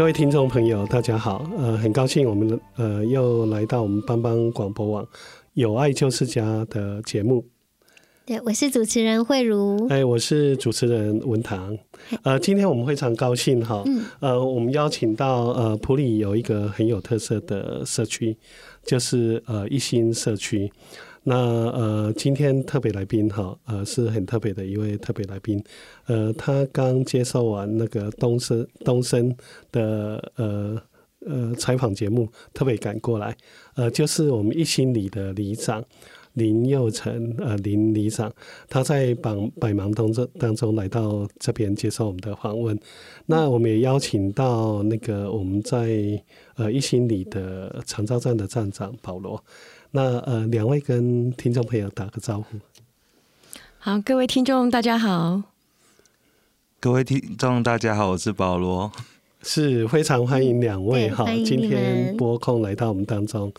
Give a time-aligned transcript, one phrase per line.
[0.00, 5.04] 各位听众朋友，大家好，呃，很高兴我们呃又来到我们帮帮广播网
[5.52, 7.44] 《有爱就是家》的节目。
[8.24, 9.86] 对，我是主持人慧如。
[9.90, 11.76] 哎，我是主持人文堂。
[12.22, 18.34] 呃，今天我们非常高兴哈，嗯、呃，我们邀请到呃普里有一个很有特色的社区，
[18.82, 20.72] 就是呃一心社区。
[21.22, 25.62] 那呃，今天特别来宾哈，呃，是很特别的一位特别来宾，
[26.06, 29.36] 呃，他刚接受完那个东森东森
[29.70, 30.80] 的呃
[31.26, 33.36] 呃采访节目，特别赶过来，
[33.74, 35.84] 呃，就是我们一心里的里长
[36.32, 38.32] 林佑成呃林里长，
[38.70, 42.78] 他在百百忙当中当中来到这边接受我们的访问，
[43.26, 46.22] 那我们也邀请到那个我们在
[46.56, 49.44] 呃一心里的长照站的站长保罗。
[49.92, 52.58] 那呃，两位跟听众朋友打个招呼。
[53.78, 55.42] 好，各位听众大家好。
[56.78, 58.92] 各位听众大家好，我是保罗，
[59.42, 63.52] 是非常欢迎两位哈，今天拨空来到我们当中。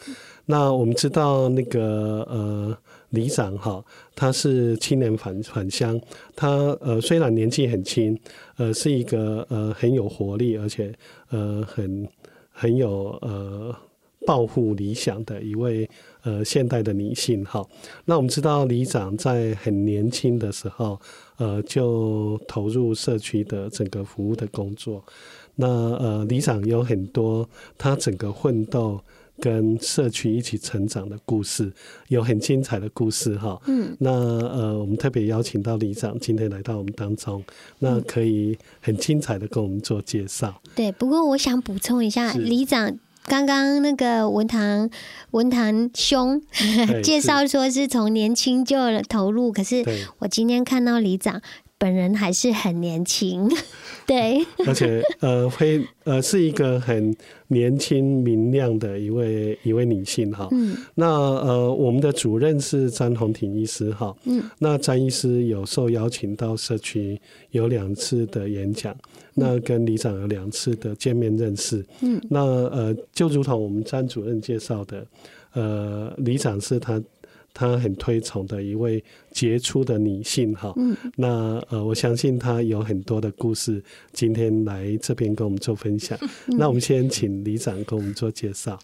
[0.45, 2.77] 那我们知道那个呃，
[3.09, 3.83] 李长哈，
[4.15, 5.99] 他是青年返返乡，
[6.33, 6.47] 他
[6.79, 8.17] 呃虽然年纪很轻，
[8.55, 10.93] 呃是一个呃很有活力，而且
[11.29, 12.07] 呃很
[12.53, 13.75] 很有呃
[14.25, 15.89] 抱负理想的一位。
[16.23, 17.65] 呃，现代的女性哈，
[18.05, 20.99] 那我们知道里长在很年轻的时候，
[21.37, 25.03] 呃，就投入社区的整个服务的工作。
[25.55, 28.99] 那呃，里长有很多他整个奋斗
[29.39, 31.71] 跟社区一起成长的故事，
[32.09, 33.59] 有很精彩的故事哈。
[33.65, 33.95] 嗯。
[33.99, 37.43] 那呃，我们特别邀请到里长今天来到我们当中，
[37.79, 40.61] 那可以很精彩的跟我们做介绍。
[40.75, 42.99] 对，不过我想补充一下，里长。
[43.25, 44.89] 刚刚那个文堂
[45.31, 46.41] 文堂兄
[47.03, 49.83] 介绍说是从年轻就投入，可是
[50.19, 51.41] 我今天看到里长
[51.77, 53.49] 本人还是很年轻，
[54.05, 57.15] 对，而且呃会呃是一个很
[57.47, 60.47] 年轻明亮的一位一位女性哈。
[60.51, 64.15] 嗯，那呃我们的主任是詹弘廷医师哈。
[64.25, 67.19] 嗯，那詹医师有受邀请到社区
[67.51, 68.95] 有两次的演讲。
[69.33, 75.05] 那跟里长有两次的见面认识，嗯，那呃，就如同我们詹主任介绍的，
[75.53, 77.01] 呃，里长是他
[77.53, 83.83] 他很推崇的一位杰出的女性哈，嗯，那呃，我相信他有很多的故事，
[84.13, 86.17] 今天来这边跟我们做分享。
[86.21, 88.77] 嗯，那我们先请里长跟我们做介绍。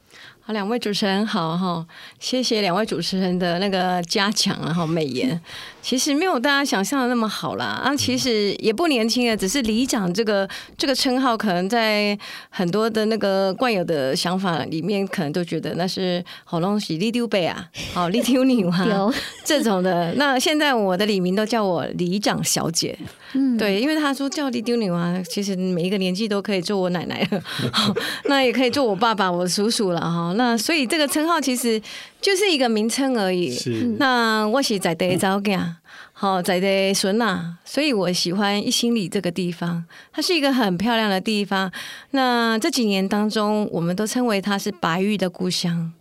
[0.47, 1.85] 好，两位主持人好哈，
[2.22, 5.38] 谢谢两位主持人的那个嘉奖然后，美颜，
[5.84, 10.47] 其实没有大家想象的那么好啦啊，其实也不年轻啊，只是里长这个
[10.78, 12.18] 这个称号，可能在
[12.50, 19.13] 很多的那个惯有的想法里面，可能都觉得那是好东西，里长伯啊，好里长女啊， 有。
[19.44, 20.13] 这种的。
[20.13, 22.97] 那现在我的李明都叫我里长小姐，
[23.34, 27.44] 嗯，对，因为他说叫里长女啊，其实每一个年纪都可以做我奶奶了，
[28.25, 30.34] 那也可以做我爸爸、我叔叔了哈。
[30.38, 31.81] 那所以这个称号其实
[32.22, 33.51] 就是一个名称而已。
[33.51, 33.96] 是。
[34.00, 35.60] 那我是在地早囝，
[36.13, 41.72] 好在地孙呐，所以我喜欢一心里这个地方，它是一个很漂亮的地方。
[42.12, 45.92] 那这几年当中，我们都称为它是白玉的故乡。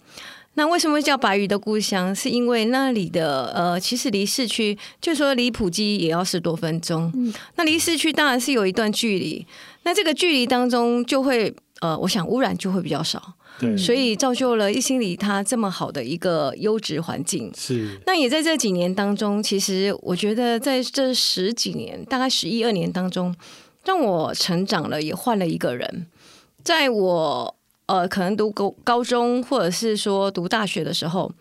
[0.56, 2.14] 那为什么叫白鱼的故乡？
[2.14, 7.10] 是因为那里的呃，其实离市区，就说离普基也要十多分钟。
[7.14, 7.32] 嗯。
[7.54, 9.46] 那离市区当然是有一段距离。
[9.84, 11.54] 那这个距离当中就会。
[11.82, 13.22] 呃，我想污染就会比较少。
[13.58, 17.52] 对，所以造就了一心里它这么好的一个优质环境。
[17.54, 18.00] 是。
[18.06, 23.36] 那也在这几年当中，其实我觉得在这十几年，大概十一二年当中，
[23.84, 26.06] 让我成长了，也换了一个人。
[26.64, 27.55] 在我
[27.86, 31.32] 呃，可能读高高中，或者是说读大学的时候。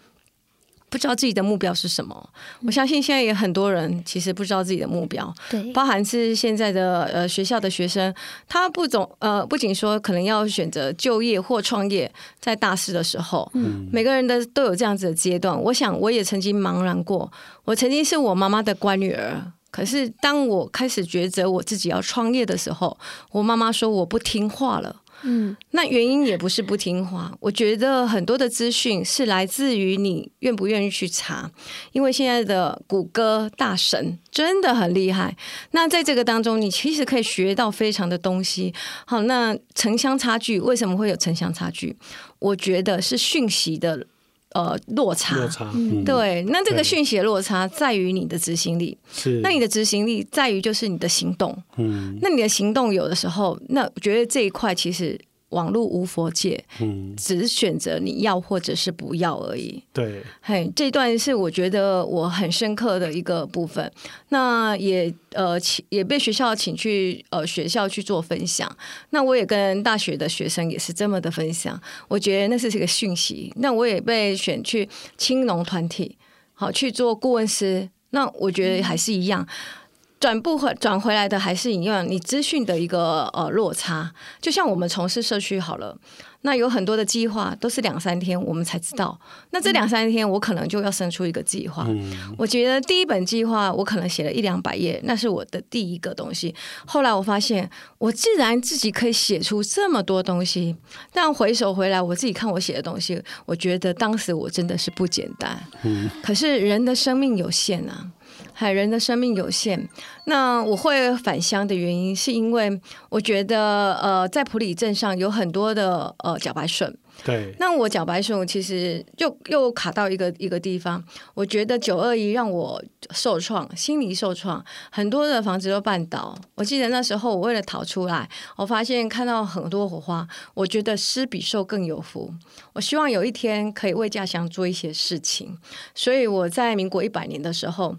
[0.88, 2.30] 不知道自己的目标是什么，
[2.66, 8.14] 我相信现在也很多人其实不知道自己的目标，对，包含是现在的呃学校的学生，
[8.48, 12.10] 他不总呃不仅说可能要选择就业或创业，
[12.40, 15.60] 在大四的时候，嗯，每个人的都有这样子的阶段。
[15.64, 17.30] 我想我也曾经茫然过，
[17.66, 22.98] 我曾经是我妈妈的乖女儿，可是当我开始抉择我自己要创业的时候，
[23.32, 24.96] 我妈妈说我不听话了。
[25.24, 27.36] 嗯，那原因也不是不听话。
[27.40, 31.50] 我觉得很多的资讯是来自于你愿不愿意去查，
[31.92, 35.36] 因为现在的谷歌大神真的很厉害。
[35.72, 38.74] 那在这个当中，你其实可以学到非常的东西。
[39.06, 41.96] 好，那城乡差距为什么会有城乡差距？
[42.40, 44.08] 我觉得是讯息的。
[44.56, 55.20] 呃，落差，落差，嗯，对，那这个讯息的落差在于你的执行力，是，那你的执行力在于就是你的行动，嗯，那你的行动有的时候，那我觉得这一块其实。
[55.50, 59.82] 网络无佛界，嗯，只选择你要或者是不要而已。
[59.94, 63.90] 对，嘿，这段是我觉得我很深刻的一个部分。
[64.30, 68.70] 那也呃，请也被学校请去呃学校去做分享。
[69.12, 71.80] 那我也跟大学的学生也是这么的分享。
[72.08, 73.54] 我觉得那是一个讯息。
[73.58, 76.18] 那我也被选去青农团体，
[76.54, 77.90] 好去做顾问师。
[78.10, 79.42] 那我觉得还是一样。
[79.42, 79.85] 嗯
[80.20, 85.96] 转不回转回来的还是一样，你资讯的一个呃落差，就像我们从事社区好了，
[86.42, 89.20] 那有很多的计划都是两三天我们才知道，
[89.52, 91.86] 那这两三天我可能就要生出一个计划。
[91.90, 96.56] 嗯、我觉得第一本计划我可能写了一两百页，那是我的第一个东西。
[96.86, 100.76] 后来我发现我既然自己可以写出这么多东西，
[101.12, 105.62] 但回首回来我自己看我写的东西，我觉得当时我真的是不简单。
[105.84, 108.10] 嗯、可是人的生命有限啊。
[108.54, 109.88] 海人的生命有限，
[110.26, 112.80] 那我会返乡的原因是因为
[113.10, 116.98] 我觉得呃，在普里镇上有很多的呃茭白笋。
[117.24, 117.56] 对。
[117.60, 121.04] 那我茭白笋其实又又卡到一个一个地方，
[121.34, 126.38] 我觉得九二一让我受创，心理受创，很多的房子都绊倒。
[126.56, 128.28] 我记得那时候我为了逃出来，
[128.58, 132.34] 我发现看到很多火花，我觉得施比受更有福。
[132.74, 135.58] 我希望有一天可以为家乡做一些事情，
[135.94, 137.96] 所以我在民国一百年的时候。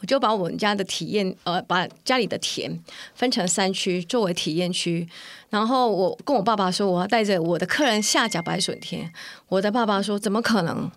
[0.00, 2.78] 我就把我们家的体验，呃，把家里的田
[3.14, 5.06] 分成三区作为体验区，
[5.50, 9.12] 然后我跟我爸爸说，我要带着我的客人下茭白笋田。
[9.48, 10.90] 我的爸爸说，怎么可能？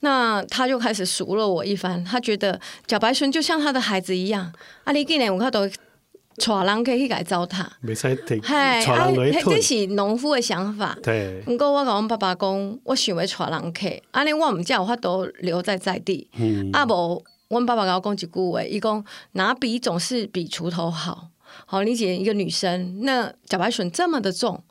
[0.00, 4.52] 那他就开始数落我一番，他觉得茭白笋就像他的孩子一样。
[4.84, 5.66] 啊，你今年我看到
[6.38, 8.84] 带人可以去改糟蹋，没使提，哎，
[9.42, 10.96] 这是农夫的想法。
[11.02, 17.24] 对，不过我跟我爸爸讲，我想要带人去，啊，你我们家有法都留在在地，嗯，啊无。
[17.48, 21.28] 我爸爸跟我讲一句话，伊讲拿笔总是比锄头好。
[21.64, 24.62] 好理解一个女生，那茭白笋这么的重，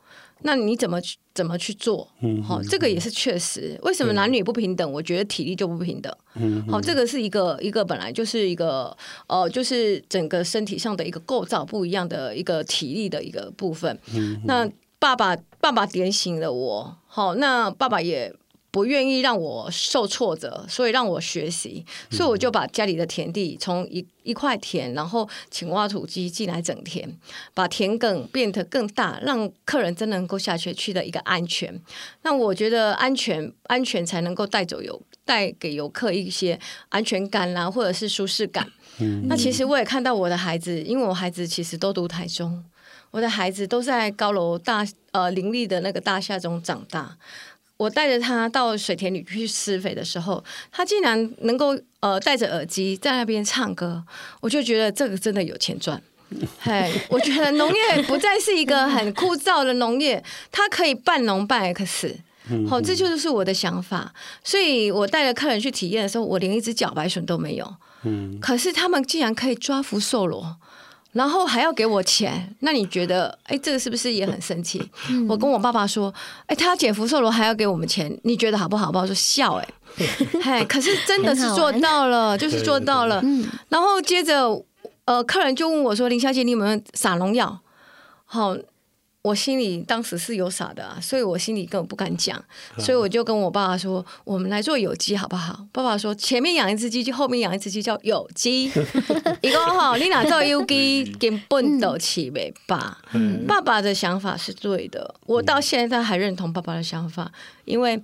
[0.42, 2.06] 那你怎么去怎么去做？
[2.20, 3.76] 嗯，好，这个也是确实。
[3.82, 4.92] 为什么男女不平等？
[4.92, 6.14] 我觉得体力就不平等。
[6.34, 8.94] 嗯，好，这个是一个一个本来就是一个
[9.26, 13.98] 呃，就是整个身体上的一个构造不一样的一个体力的一个部分。
[14.14, 14.68] 嗯，那
[14.98, 16.96] 爸爸爸爸点醒了我。
[17.06, 18.32] 好，那爸爸也。
[18.76, 27.08] 不愿意让我受挫折，所以让我学习，所以我就把家里的田地从一一块田，然后请挖土机进来整田，
[27.54, 31.80] 把田埂变得更大，让客人真能够下去去的一个安全。
[32.20, 38.70] 那我觉得安全安全才能够带走游带给游客一些安全感啦，或者是舒适感。
[38.98, 39.26] 嗯。
[39.26, 42.62] 那其实我也看到我的孩子，因为我孩子其实都读台中，
[43.10, 47.16] 我的孩子都在高楼大呃林立的那个大厦中长大。
[47.76, 50.42] 我带着他到水田里去施肥的时候，
[50.72, 54.02] 他竟然能够呃戴着耳机在那边唱歌，
[54.40, 56.02] 我就觉得这个真的有钱赚。
[56.58, 62.16] 嘿，我觉得农业不再是一个很枯燥的农业，它可以半农半 X。
[62.68, 64.12] 好，这就是我的想法。
[64.42, 67.74] 所以我带着客人去体验的时候，我连一只小白笋都没有。
[68.04, 70.56] 嗯，可是他们竟然可以抓福寿螺。
[71.16, 74.86] 然后还要给我钱，那你觉得，哎，这个是不是也很生气？
[75.08, 76.12] 嗯、我跟我爸爸说，
[76.44, 78.88] 哎，他捡福寿螺还要给我们钱，你觉得好不好？
[78.88, 79.68] 我爸爸说笑，哎，
[80.42, 83.22] 嘿，可是真的是做到了，就是做到了。
[83.70, 84.62] 然后接着，
[85.06, 87.58] 呃，客人就问我说：“林小姐，你有没有撒农药？”
[88.28, 88.54] 好，
[89.26, 92.40] 我心里当时是有傻的啊，所以我心里根本不敢讲，
[92.78, 98.66] 所以我就跟我爸爸说：“我们来做有机好不好？”爸爸说：“前面养一只鸡，就后面养一只鸡，叫有机。”
[99.42, 102.96] 一个哈，你哪做有机，根本都起尾巴。
[103.48, 107.32] 爸爸的想法是对的，我到现在还认同爸爸的想法，
[107.64, 108.00] 因为。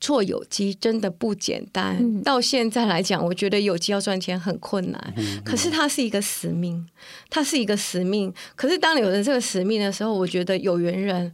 [0.00, 5.14] 做有机真的不简单，嗯、到现在来讲，我觉得有机要赚钱很困难。
[5.16, 6.84] 嗯、可是它是一个使命，
[7.28, 8.32] 它是一个使命。
[8.56, 11.30] 可是当你有了这个使命的时候，我觉得有缘人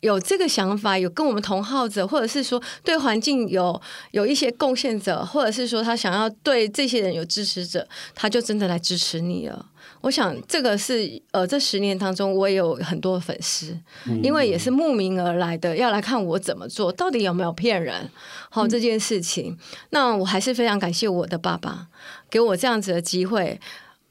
[0.00, 9.66] 有这个想法，有跟我们同好者，或者是说对环境有有一些贡献者，或者是说他想要对这些人有支持者，他就真的来支持你了。
[10.00, 13.76] 我想这个是呃，这十年当中我也有很多粉丝，
[14.06, 18.08] 嗯、因为也是慕名而来的，要来看我怎么做，到底有没有骗人？
[18.48, 19.58] 好，这件事情，嗯、
[19.90, 21.88] 那我还是非常感谢我的爸爸
[22.30, 23.60] 给我这样子的机会。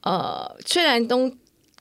[0.02, 1.32] 呃，虽然都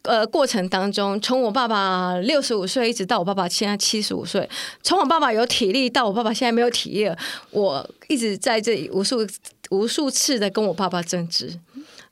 [0.02, 4.48] 呃过程当中，从我爸爸六十五岁一直到我爸爸现在七十五岁，
[4.82, 7.18] 从我爸爸有体力到我爸爸现在没有体力了，
[7.50, 9.26] 我一直在这里无数
[9.70, 11.58] 无数次的跟我爸爸争执。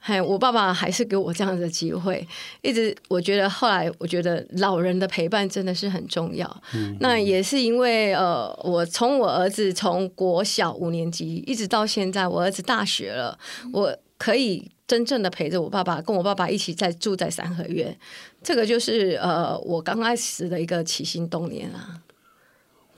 [0.06, 2.28] 嘿，我爸爸还是给我这样的机会，
[2.60, 6.62] 一直我觉得后来我觉得老人的陪伴真的是很重要。
[6.74, 13.38] 嗯、那也是因为呃，我从我儿子从国小五年级一直到现在，我儿子大学了，
[13.72, 17.96] 我可以真正的陪着我爸爸，跟我爸爸一起在住在三合院，
[18.42, 22.02] 这个就是呃我刚开始的一个起心动念啊。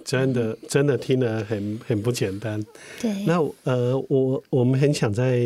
[0.05, 2.61] 真的真的听了很很不简单。
[3.01, 5.41] 对，那呃我我们很想在。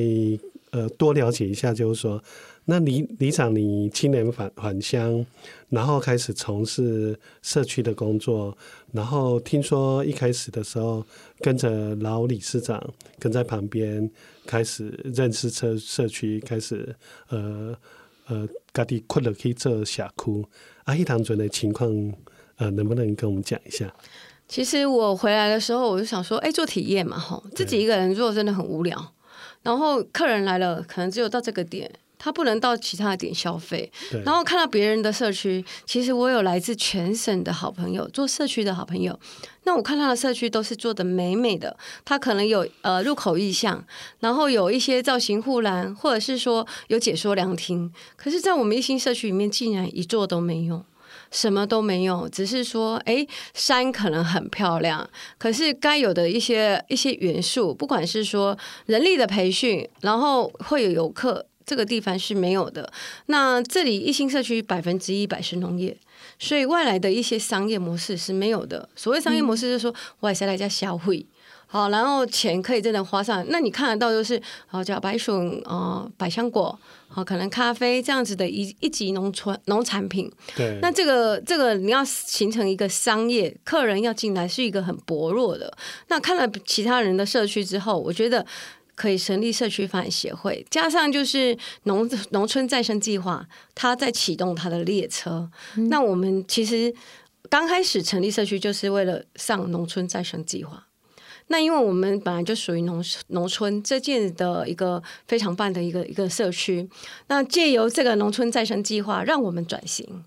[0.71, 2.23] 呃，多了解一下，就是说，
[2.65, 5.25] 那李李长，你青年返返乡，
[5.69, 8.57] 然后开始从事社区的工作，
[8.93, 11.05] 然后听说一开始的时候
[11.41, 12.81] 跟着老理事长
[13.19, 14.09] 跟在旁边，
[14.47, 16.95] 开始认识社社区，开始
[17.29, 17.77] 呃
[18.29, 20.47] 呃，家己困了可以做社区，
[20.85, 21.91] 阿一堂主任的情况，
[22.57, 23.93] 呃，能不能跟我们讲一下？
[24.47, 29.15] 其实我回来的时候，我就想说，哎，做体验嘛，吼，自己一个人做真的很无聊。
[29.63, 33.91] 然后客人来了，可能只有到这个点，他不能到其他的点消费。
[34.25, 39.19] 然后看到别人的社区，其实我有来自全省的好朋友，做社区的好朋友。
[39.65, 43.85] 那我看他的社区都是做的美美的，他可能有呃入口意向，
[44.21, 47.93] 然后有一些造型护栏，或者是说有解说凉亭。
[48.17, 50.85] 可是，在我们一心社区里面，竟然一座都没有。
[51.31, 55.09] 什么都没有，只是说，哎，山可能很漂亮，
[55.39, 58.57] 可是该有的一些一些元素，不管是说
[58.87, 62.93] 人力的培训，然后会有游客，这个地方是没有的。
[63.27, 65.97] 那这里一心社区百分之一百是农业，
[66.39, 68.89] 所以外来的一些商业模式是没有的。
[68.97, 71.25] 所谓商业模式，就是说外来家消费。
[71.73, 76.77] 好，然后钱可以真的花上，那你看得到就是，好叫白笋啊、百香果，
[77.13, 80.31] 好可能咖啡这样子的一一级农村农产品。
[80.57, 85.77] 对，那这个这个你要形成一个商业，客人要进来是一个很薄弱的。
[86.09, 88.47] 那看了其他人的社区之后，我觉得
[88.95, 95.51] 可以成立社区发展协会，加上就是农农村再生计划，它在启动它的列车。
[95.77, 96.95] 嗯、那我们其实
[97.49, 100.87] 刚开始成立社区就是为了上农村再生计划。
[101.51, 106.89] 那因为我们本来就属于农农村这件的一个非常棒的一个一个社区，
[107.29, 110.25] 那借由这个农村再生计划，让我们转型。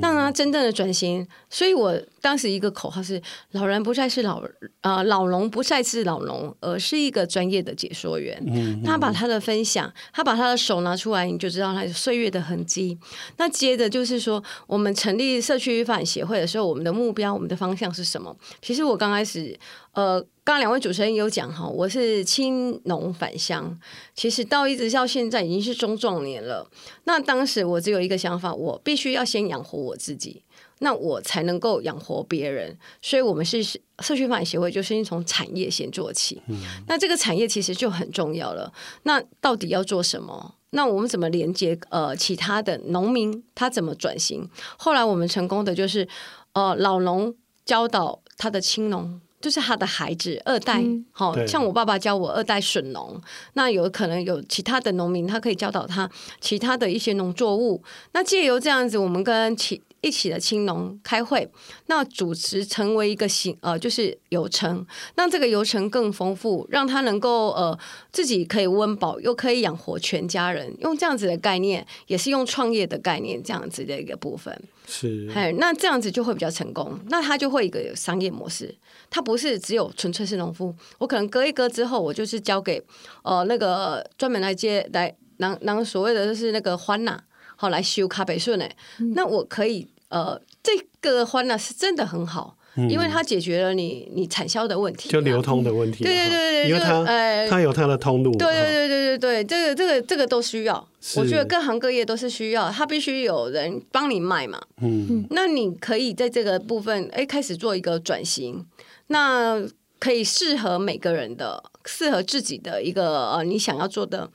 [0.00, 4.38] 让它真正的转型，所以我当时一个口号是：老人不再是老
[4.80, 8.42] 啊、呃，老农不再是老农，而是一个专业的解说员。
[8.46, 12.98] 嗯，他把他的分享，他把他的手拿出来，你就知道他有岁月的痕迹。
[13.36, 18.34] 那接着就是说，我们成立社区发展协会的时候，我们的目标、我们的方向是什么？
[18.62, 19.54] 其实我刚开始，
[19.92, 20.24] 呃。
[20.46, 23.78] 刚刚两位主持人有讲哈，我是青农返乡，
[24.14, 26.70] 其实到一直到现在已经是中壮年了。
[27.04, 30.42] 那当时我只有一个想法，我必须要先养活我自己，
[30.84, 32.76] 那我才能够养活别人。
[33.02, 36.40] 所以，我们是社区发展协会，就是先从产业先做起。
[36.46, 38.72] 嗯、那这个产业其实就很重要了。
[39.02, 40.54] 那到底要做什么？
[40.70, 43.42] 那我们怎么连接呃其他的农民？
[43.54, 44.48] 他怎么转型？
[44.76, 46.06] 后来我们成功的就是
[46.52, 49.20] 呃老农教导他的青农。
[49.44, 53.20] 就是他的孩子二代，好、嗯、像我爸爸教我二代笋农，
[53.52, 56.10] 那有可能有其他的农民，他可以教导他
[56.40, 57.82] 其他的一些农作物。
[58.12, 61.50] 那借由这样子，我们跟其一起的青农开会，
[61.86, 67.76] 那主持成为一个行呃，就是游程，让这个游程更丰富，让他能够呃
[68.12, 74.56] 自己可以温饱，又可以养活全家人，用这样子的概念，也是用创业的概念这样子的一个部分。
[74.86, 75.26] 是，
[75.58, 78.74] 那这样子就会比较成功，那他就会一个有商业模式。
[79.08, 82.82] 他不是只有纯粹是农夫，我可能割一割之后，我就是交给
[83.22, 87.18] 呃那个专门来接来，然然后所谓的就是那个欢呐，
[87.56, 88.68] 好来修卡北顺呢。
[88.98, 92.56] 嗯、那我可以呃，这个欢乐是真的很好。
[92.90, 96.02] 因为它解决了你你产销的问题，就流通的问题。
[96.02, 98.32] 对对对对，因为它呃，它有它的通路。
[98.36, 100.84] 对对对对对对，这个这个这个都需要。
[101.14, 104.60] 我觉得各行各业都是需要，它必须有人帮你卖嘛。
[104.82, 108.66] 嗯，那你可以在这个部分哎开始做一个转型，
[109.06, 109.64] 那
[110.00, 114.28] 可以适合每个人的，适合自己的一个呃你想要做的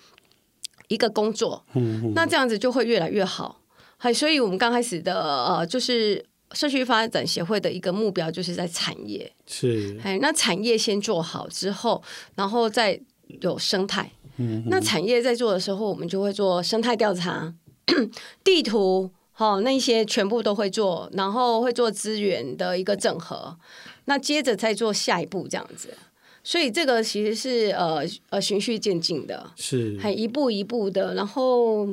[0.88, 1.66] 一个工作。
[1.74, 3.59] 嗯，那这样子就会越来越好。
[4.00, 6.26] 还所以我们刚开始的呃就是。
[6.54, 12.02] 社区发展协会的一个目标就是在产业，是，哎，那产业先做好之后，
[12.34, 13.00] 然后再
[13.42, 14.12] 有生态。
[14.38, 17.54] 嗯，那产业在做的时候，我们就会做生态调查、
[18.44, 23.56] 地图，好，那些全部都会做，然后会做资源的一个整合。
[24.06, 25.96] 那接着再做下一步这样子，
[26.44, 31.88] 所以这个其实是呃呃循序渐进的，是，还一步一步的，然后。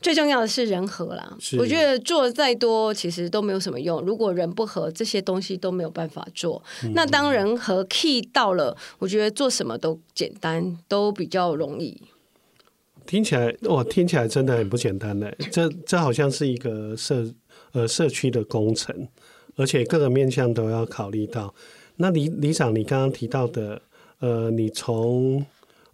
[0.00, 4.00] 最重要的是人和啦，我觉得做再多其实都没有什么用。
[4.00, 6.62] 如果人不和，这些东西都没有办法做。
[6.82, 12.00] 嗯、那当人和 key 到了，我觉得做什么都简单，都比较容易。
[13.06, 15.30] 听起来哇，听起来真的很不简单呢。
[15.50, 17.26] 这这好像是一个社
[17.72, 19.08] 呃社区的工程，
[19.56, 21.52] 而且各个面向都要考虑到。
[21.96, 23.82] 那李李长，你刚刚提到的
[24.20, 25.44] 呃，你从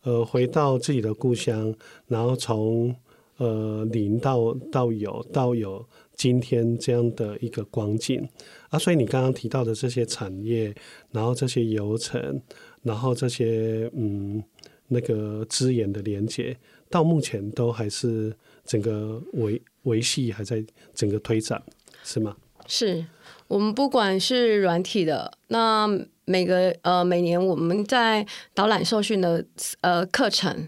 [0.03, 1.75] 呃回到自己的故乡，
[2.07, 2.95] 然后从
[3.39, 8.27] 呃，零到到有到有今天这样的一个光景
[8.71, 10.75] 啊，所以你刚刚提到的这些产业，
[11.11, 12.41] 然后这些流程，
[12.83, 14.43] 然后这些嗯
[14.89, 16.57] 那个资源的连接，
[16.89, 20.65] 到目前都还是整个维维系还在
[20.95, 21.63] 整个推展，
[22.03, 22.35] 是吗？
[22.67, 23.05] 是
[23.49, 25.87] 我们不管是软体的，那
[26.25, 29.45] 每个呃每年我们在导览受训的
[29.83, 30.67] 呃课程。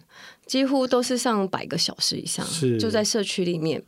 [0.49, 2.45] 几乎都是上百个小时以上，
[2.81, 3.81] 就在社区里面，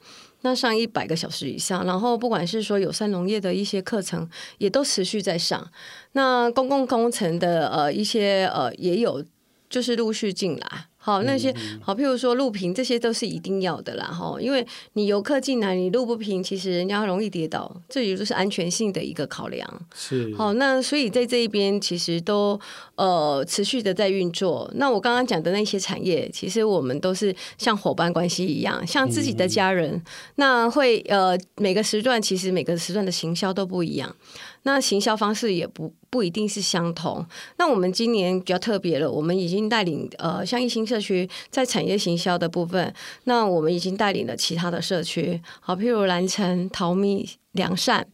[0.42, 1.84] 那上一百个小时以上。
[1.86, 5.68] 然后不管是说友善农业的一些课程，也都持续在上。
[6.12, 9.24] 那公共工程的呃一些呃也有，
[9.70, 10.89] 就是陆续进来。
[11.02, 19.66] 好，那些好，譬如说录屏，这些都是一定要的啦，哈，因为你游客进来，你录不平，其实人家容易跌倒，这也就是安全性的一个考量。
[19.94, 22.60] 是，好，那所以在这一边其实都
[22.96, 24.70] 呃持续的在运作。
[24.74, 29.92] 那我刚刚讲的那些产业，其实我们都是像伙伴关系一样，像自己的家人。
[29.92, 30.02] 嗯、
[30.34, 34.14] 那会呃每个时段，其实每个时段的行销都不一样。
[34.62, 37.24] 那行销方式也不不一定是相同。
[37.56, 42.92] 那我们今年比较特别了，我们已经带领呃，像一心社区在产业行销的部分，
[43.24, 48.06] 那我们已经带领了其他的社区，好，譬如蓝城、淘米、良善，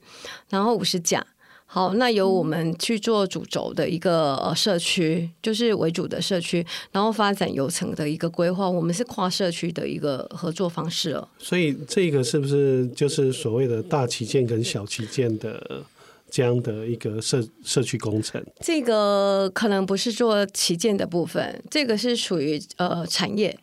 [0.49, 1.27] 然后五十甲，
[1.67, 11.29] 好，那由我们去做主轴的一个社区，就是为主的社区，然后发展游程的一个规划，我们是跨社区的一个合作方式了。
[11.39, 15.83] 所以这个是不是就是所谓的大旗舰跟小旗舰的？
[16.29, 23.57] 这样的一个社社区工程，这个可能不是做旗舰的部分，这个是属于呃产业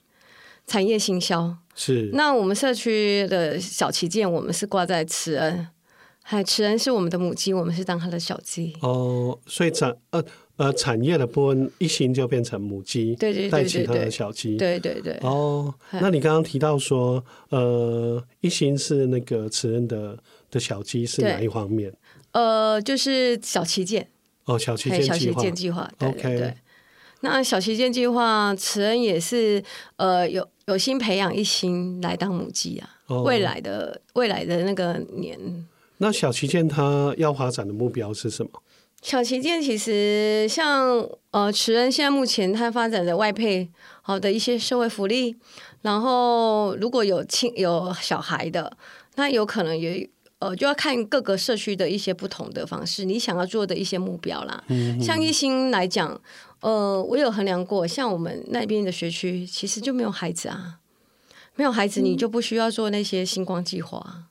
[0.66, 1.56] 产业行销。
[1.76, 2.10] 是。
[2.14, 5.68] 那我们社区的小旗舰，我们是挂在慈恩，
[6.22, 8.74] 还慈恩是我们的母鸡，我们是当它的小鸡。
[8.82, 10.24] 哦，所以产呃
[10.56, 15.18] 呃产业的部分一心就变成母鸡，对对对，带其他的小鸡，对对对。
[15.22, 20.18] 哦，那你刚刚提到说，呃，一心是那个慈恩的
[20.50, 21.92] 的小鸡是哪一方面？
[22.34, 24.08] 呃，就是小旗舰
[24.46, 26.54] 哦，小旗舰小旗舰计划对，对。
[27.22, 29.64] 那小旗舰计划，慈恩也是
[29.96, 35.40] 呃有有心培养一心来当母鸡啊，哦、未来的未来的那个年。
[36.00, 38.52] 那小旗舰它要发展的目标是什么？
[39.02, 43.70] 小旗舰其实像呃慈恩现在目前它发展的外配
[44.02, 45.36] 好的一些社会福利，
[45.84, 48.76] 然后如果有亲有小孩的，
[49.16, 50.10] 那有可能也。
[50.44, 54.62] 呃，就要看各个社区的一些不同的方式，你想要做的一些目标啦。
[54.68, 56.20] 嗯、像一心来讲，
[56.60, 60.80] 呃，我有衡量过，像我们那边的学区，其实就没有孩子啊，
[61.56, 64.26] 没有孩子，你就不需要做那些星光计划。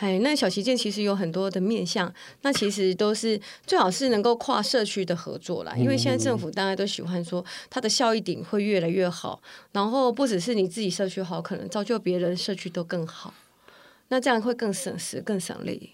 [0.00, 2.10] 哎、嗯，那小旗舰其实有很多的面向，
[2.40, 5.74] 那其实都是最好是能够跨社区的合作啦。
[5.76, 13.34] 因为现在政府大家都喜欢说，它的效益顶会越来越好，然后不只是你自己社区好，可能造就别人社区都更好。
[14.12, 15.88] 那这样会更省时、更省力。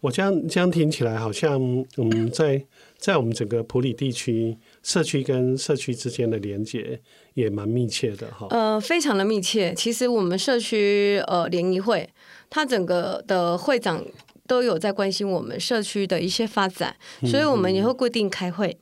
[0.00, 1.60] 我这样这样听起来，好像
[1.98, 2.66] 嗯，在
[2.98, 7.00] 在我们整个普里地区，社区跟社区之间的连接
[7.34, 8.48] 也蛮密切的哈。
[8.50, 9.72] 呃，非常的密切。
[9.72, 12.10] 其实我们社区呃联谊会，
[12.48, 14.04] 它整个的会长
[14.48, 18.76] 都有在关心我们社区的一些发展，所以我们也会固定开会。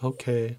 [0.00, 0.56] 嗯、OK，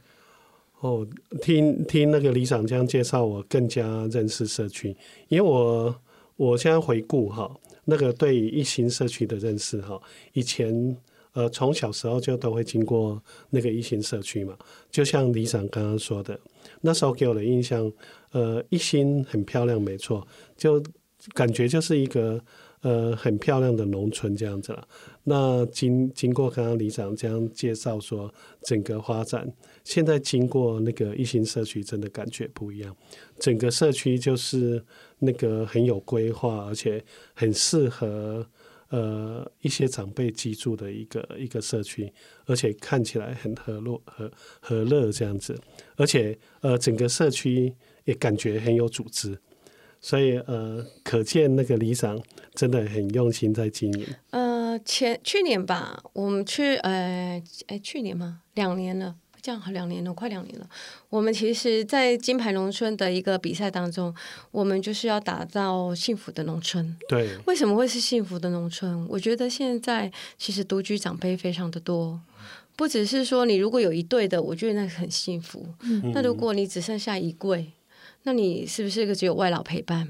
[0.82, 1.08] 哦，
[1.42, 4.96] 听听那个李长这样介绍，我更加认识社区，
[5.30, 5.96] 因为我。
[6.36, 7.50] 我现在回顾哈，
[7.86, 10.00] 那个对一心社区的认识哈，
[10.34, 10.98] 以前
[11.34, 14.58] 呃从小时候就都会经过那个一心社区嘛，
[14.90, 16.40] 就像李长刚刚说的，
[16.82, 17.92] 那时候给我的印象，
[18.32, 20.82] 呃一心很漂亮，没错，就
[21.34, 22.42] 感觉就是一个。
[22.84, 24.86] 呃，很漂亮的农村这样子了。
[25.24, 28.30] 那经经过刚刚李长这样介绍说，
[28.64, 29.50] 整个发展
[29.86, 32.94] 现在经过那个一心社区，真的感觉不一样。
[33.40, 34.84] 整个社区就是
[35.24, 38.46] 那个很有规划，而且很适合
[38.90, 42.12] 呃一些长辈居住的一个一个社区，
[42.46, 45.60] 而且看起来很和乐和和乐这样子。
[45.96, 47.74] 而且呃，整个社区
[48.06, 49.38] 也感觉很有组织。
[50.06, 52.22] 所以呃，可见那个里长
[52.54, 54.06] 真的很用心在经营。
[54.32, 58.42] 呃，前去年吧，我们去呃，哎，去年吗？
[58.54, 60.70] 两年了，这样好两年了，快两年了。
[61.10, 64.16] 我们其实，在金牌农村的一个比赛当中，
[64.52, 66.98] 我们就是要打造幸福的农村。
[67.10, 69.06] 对，为什么会是幸福的农村？
[69.10, 72.22] 我觉得现在其实独居长辈非常的多，
[72.78, 75.68] 不只是说你如果有一对的，我觉得那很幸福。
[75.82, 77.74] 嗯，那如果你只剩下一柜。
[78.26, 80.08] 那你是不是一个只有外老陪伴？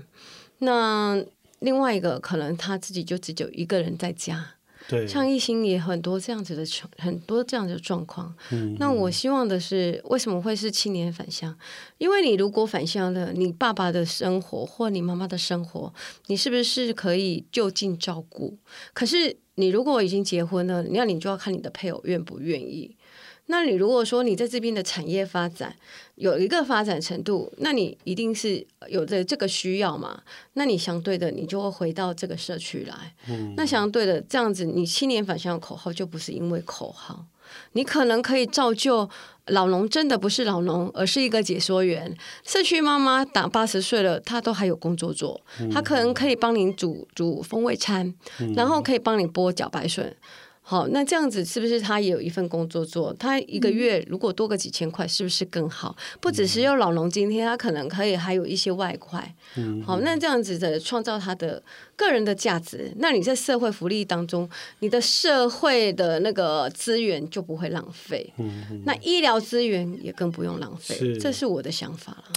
[0.59, 1.19] 那
[1.61, 4.51] 另外一个可能他自己就只有一个人在家。
[4.87, 6.63] 对，像艺兴也很多这样子的
[6.97, 8.33] 很多这样子的状况。
[8.51, 11.55] 嗯，那我希望的是，为什么会是青年返乡？
[11.97, 15.93] 因为你如果返乡了，你爸爸的生活或你妈妈的生活，
[16.27, 18.57] 你是不是可以就近照顾？
[18.93, 22.95] 可是你如果已经结婚了，那你就要看你的配偶愿不愿意。
[23.47, 25.75] 那你如果说你在这边的产业发展
[26.15, 30.21] 有一个发展程度，那你一定是有着这个需要嘛？
[30.53, 33.13] 那你相对的，你就会回到这个社区来。
[33.27, 37.25] 嗯，那相对的这样子，你青年返乡的口号就不是因为口号，
[37.73, 39.09] 你可能可以造就
[39.47, 42.15] 老农真的不是老农，而是一个解说员。
[42.45, 48.13] 社区妈妈打八十岁了，她都还有工作做，她可能可以帮您煮煮风味餐，
[48.55, 50.15] 然后可以帮你剥茭白笋。
[50.65, 53.13] 好，那这样子是不是他也有一份工作做？
[53.15, 55.93] 他一个月如果多个几千块，是不是更好？
[56.21, 59.35] 不只是有老农津贴，他可能可以还有一些外快。
[59.57, 61.61] 嗯，好，那这样子的创造他的
[61.97, 64.49] 个人的价值，那你在社会福利当中，
[64.79, 68.33] 你的社会的那个资源就不会浪费。
[68.37, 71.13] 嗯，那医疗资源也更不用浪费。
[71.19, 72.33] 这是我的想法了。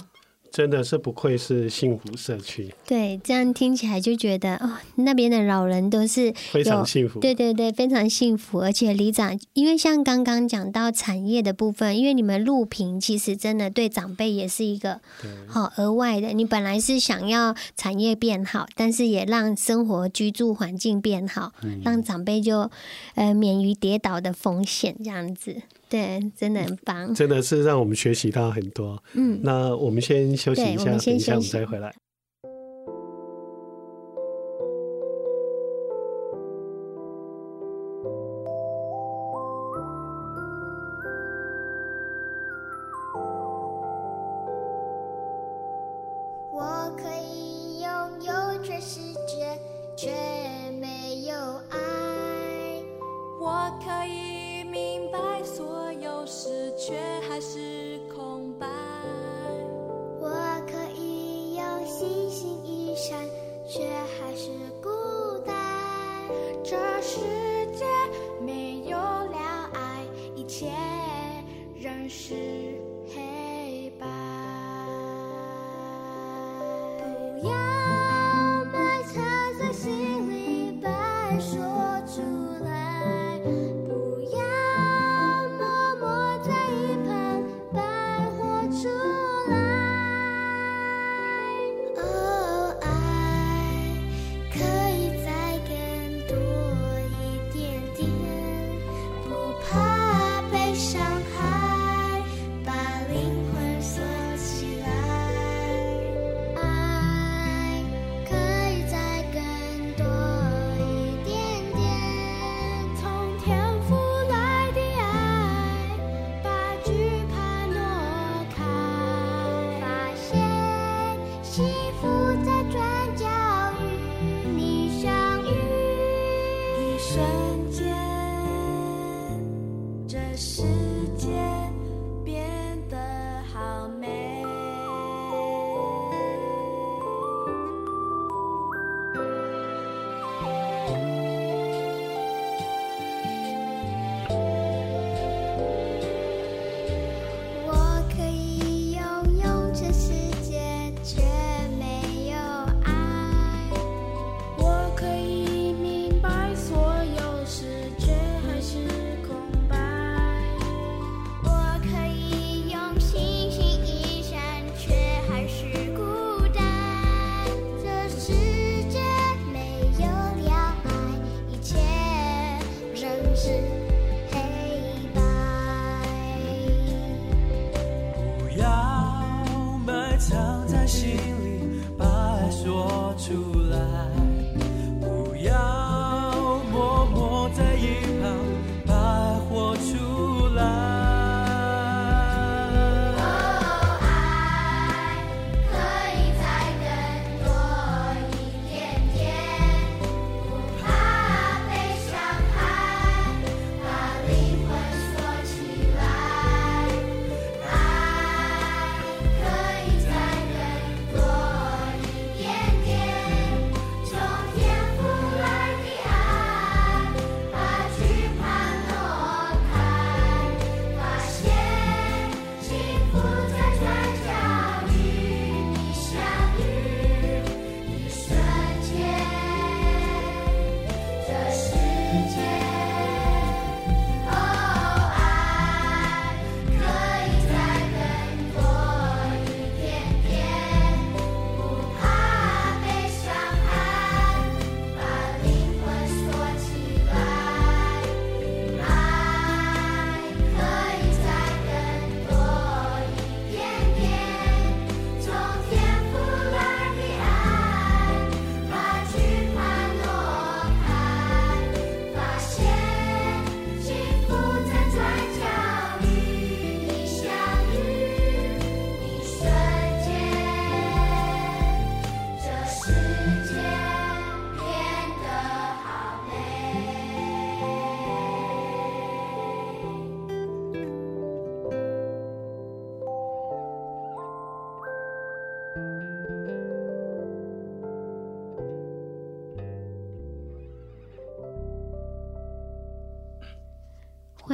[0.57, 2.73] 真的是不愧是幸福社区。
[2.87, 7.19] 对，这样听起来就觉得哦，那边的老人都是非常幸福。
[7.19, 8.61] 对对对，非常幸福。
[8.61, 14.99] 而且里长，因为像刚刚讲到产业的部分，因为你们录屏，其实真的对长辈也是一个
[15.45, 16.29] 好额外的。
[16.29, 22.71] 你本来是想要产业变好，但是也让生活居住环境变好，嗯、让长辈就
[23.13, 25.61] 呃免于跌倒的风险，这样子。
[25.89, 29.01] 对，真的很棒，真的是让我们学习到很多。
[29.13, 31.93] 嗯，那我们先休息一下，等一下我们再回来。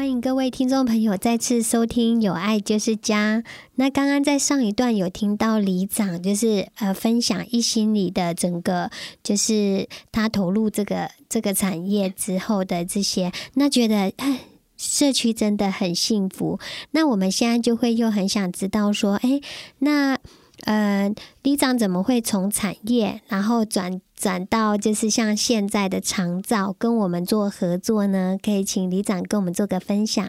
[0.03, 3.37] 欢迎各位听众朋友再次收听《有爱就是家》。
[3.75, 8.91] 那刚刚在上一段有听到里长就是呃分享一心里的整个，
[9.23, 14.41] 就是他投入这个这个产业之后的这些，那觉得哎，
[14.75, 16.59] 社区真的很幸福。
[16.91, 19.39] 那我们现在就会又很想知道说，哎，
[19.79, 20.19] 那
[20.65, 21.09] 呃
[21.43, 24.01] 里长怎么会从产业然后转？
[24.23, 30.25] 转到就是像现在的长照跟我们做合作呢，可以请李长跟我们做个分享。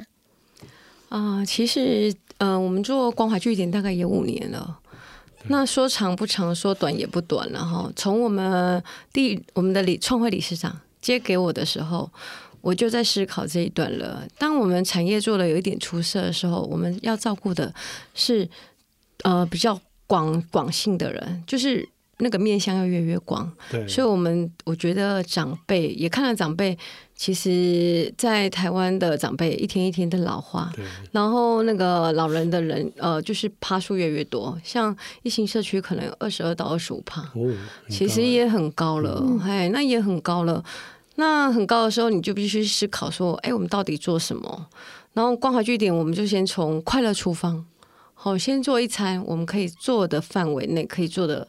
[1.11, 4.81] 啊、呃，其实，嗯、呃，我们做关怀据点大概也五年了。
[5.45, 7.89] 那说长不长，说短也不短了哈。
[7.95, 12.11] 从我们第我们的理创会理事长接给我的时候，
[12.63, 14.27] 我就在思考这一段了。
[14.37, 17.73] 当我们产业做的有一点出色的时候，我们要照顾的
[18.13, 18.49] 是
[19.23, 21.89] 呃比较广广性的人，就是。
[22.19, 26.79] 那个面向要越来越广，对，所以我们我觉得长辈也看了长辈，
[27.17, 37.53] 其实，在台湾的长辈一天一天的老化，对，然后那个老人的人呃，就是趴数越来越多，像一心社区可能有二十二到二十五趴，哦，
[37.89, 40.63] 其实也很高了，哎、嗯，那也很高了，
[41.17, 44.67] 那很高的时候，你就必须思考说，哎，我们到底做什么？
[45.15, 47.67] 然后关怀据点，我们就先从快乐厨房，
[48.15, 51.49] 好，先做一餐，我们可以做的范围内可以做的。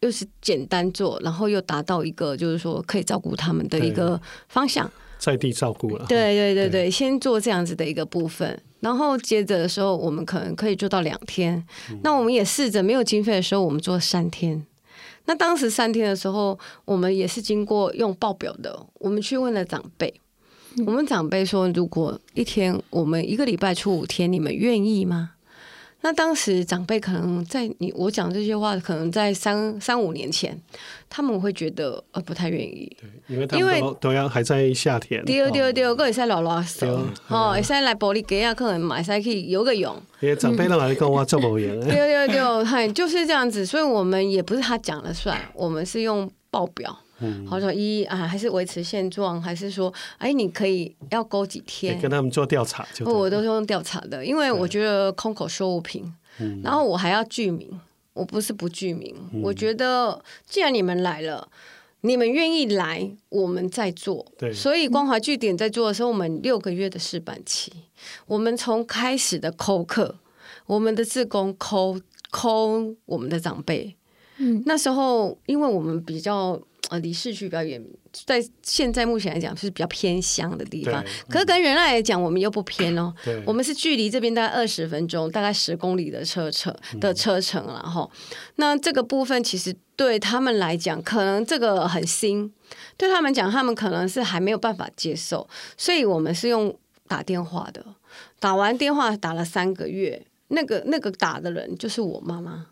[0.00, 6.06] 又是简单做，然后又达到一个就是说可以照顾他们的一个方向，在地照顾了。
[6.08, 11.54] 对对对对，先做这样子的一个部分，然后接着的时候，我们可能可以做到两天。
[11.90, 14.64] 嗯、那我们也试着没有经费的时候，我们做三天。
[15.26, 20.12] 那当时三天的时候，我们也是经过用报表的，我们去问了长辈。
[20.76, 25.32] 嗯、我们长辈说，如果一天我们一个礼拜出五天，你们愿意吗？
[26.02, 30.58] 那当时长辈可能在你我讲这些话，可能在三三五年前，
[31.08, 39.94] 他们会觉得呃不太愿意，对，因为他们都都要还在夏天，对对对，个会使拉拉手，哦，会使来玻璃街啊，可能买使去游个泳。
[40.20, 46.98] 因为长辈都来跟我做无用，对对对，嗨，就是这样子，所以我们也不是他讲了算，我们是用报表。
[47.22, 52.00] 嗯，好说一啊，还是维持现状，还是说，哎，你可以要勾几天？
[52.00, 53.04] 跟他们做调查就。
[53.04, 56.10] 我都是用调查的，因为我觉得空口说无凭，
[56.62, 57.68] 然后我还要具名，
[58.14, 59.14] 我不是不具名。
[59.34, 61.46] 嗯、我觉得既然你们来了，
[62.00, 64.24] 你们愿意来，我们在做。
[64.38, 67.70] 对，所以光华据点在做的时候，我们六个月的试办期，
[68.26, 70.16] 我们从开始的扣客，
[70.64, 73.94] 我们的志工抠抠我们的长辈。
[74.38, 76.58] 嗯，那时候因为我们比较。
[76.90, 77.80] 呃，离市区比较远，
[78.26, 81.04] 在现在目前来讲是比较偏乡的地方。
[81.28, 83.14] 可是跟仁爱来讲，我们又不偏哦。
[83.46, 88.10] 我们是距离这边大概二十分钟，大概十公里的车程的车程，然后
[88.56, 92.52] 那这个部分其实对他们来讲，可能这个很新，
[92.96, 95.48] 对他们讲，他们可能是还没有办法接受。
[95.76, 96.76] 所以我们是用
[97.06, 97.86] 打电话的，
[98.40, 102.66] 打完电话打了三个月，那个那个打的人就是我妈妈。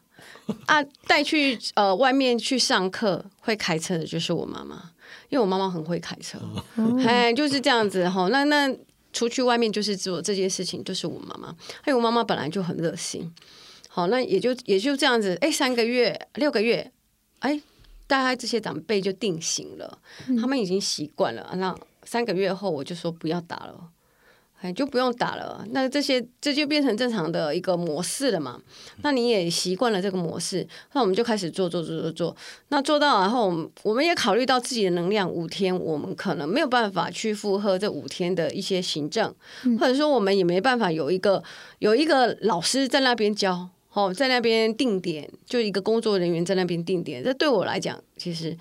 [0.66, 4.90] 啊，带去呃外面去上课会开车的就是我妈妈，
[5.28, 6.38] 因为我妈妈很会开车，
[7.06, 8.28] 哎、嗯，就是这样子哈。
[8.28, 8.74] 那那
[9.12, 13.32] 出去外面就是做这件事情，就是我妈妈，还有我妈妈本来就很热心，
[13.88, 16.92] 好，那也就也就这样子，哎，三个月六个月，
[17.40, 17.60] 哎，
[18.06, 21.54] 大概这些长辈就定型了，嗯、他们已经习惯了。
[21.56, 23.90] 那三个月后，我就说不要打了。
[24.60, 25.64] 哎，就不用打了。
[25.70, 28.60] 那这些这就变成正常的一个模式了嘛？
[29.02, 32.36] 那你也习惯了这个模式，那我们就开始做做做做做。
[32.70, 39.32] 那做到然后，我们我们也考虑到自己的能量，五天我们可能没有办法去负荷这五天的一些行政，
[39.78, 41.40] 或者说我们也没办法有一个
[41.78, 47.22] 有一个老师在那边教，哦，在那边定点，就一个工作人员在那边定点。
[47.22, 48.58] 这对我来讲，其实。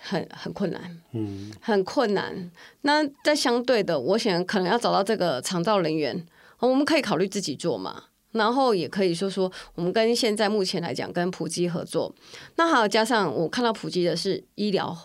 [0.00, 2.50] 很很困难，嗯，很困难。
[2.82, 6.26] 那在相对的，我想可能要找到这个长照人员，
[6.58, 8.04] 我们可以考虑自己做嘛。
[8.32, 12.14] 然后也可以说说，我们跟现在目前来讲跟普及合作。
[12.54, 14.96] 那还有加上我看到普及的是医疗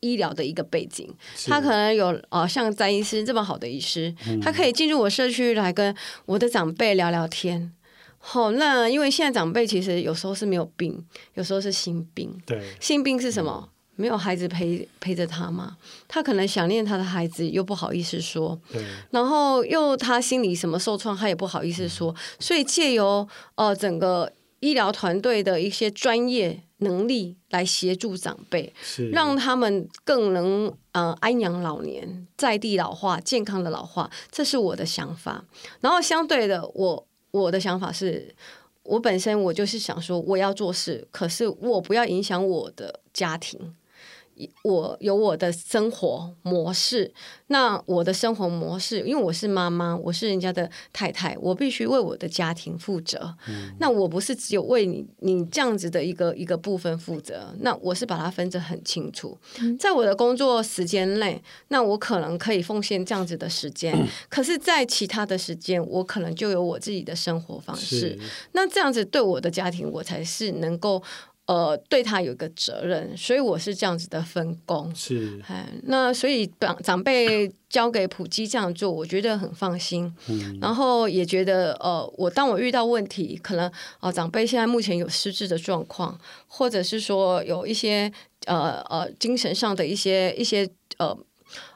[0.00, 1.06] 医疗的一个背景，
[1.46, 7.70] 他可能有啊、呃，像詹医师这么好的医师，他可以进入我社区来跟我的长辈聊聊天。
[8.16, 12.34] 好，那因为现在长辈其实有时候是没有病，有时候是心病。
[12.46, 13.68] 对，心病是什么？
[13.68, 13.68] 嗯
[14.00, 15.76] 没有孩子陪陪着他嘛，
[16.08, 18.58] 他可能想念他的孩子，又不好意思说，
[19.10, 28.72] 然后又他心里什么受创，他也不好意思说，嗯、所以借由呃整个医疗团队的一些专业能力来协助长辈，
[29.12, 35.44] 让他们更能呃安养老年，在地老化，健康的老化，这是我的想法。
[35.82, 38.34] 然后相对的，我我的想法是，
[38.84, 43.74] 我本身我就是想说我要做事，可是我不要影响我的家庭。
[44.62, 47.12] 我有我的生活模式，
[47.48, 53.34] 那我的生活模式，因为我是妈妈，我是人家的太太，我必须为我的家庭负责。
[53.48, 59.36] 嗯、那我不是只有为你你这样子的一个一个部分负责，那我是把它分得很清楚。
[59.60, 68.18] 嗯、在我的工作时间内，那我可能可以奉献这样子的时间，嗯、可是，在其他的时间，我可能就有我自己的生活方式。
[68.52, 71.02] 那这样子对我的家庭，我才是能够。
[71.50, 74.94] 呃，对他有一个责任，所以我是这样子的分工。
[74.94, 75.42] 是，
[75.82, 80.14] 那所以长长辈交给普基这样做，我觉得很放心。
[80.28, 88.12] 嗯，然后也觉得，呃，我当我遇到问题，可能啊、呃，长辈现在目前有失智的状况，或者是说有一些
[88.46, 91.18] 呃呃精神上的一些一些呃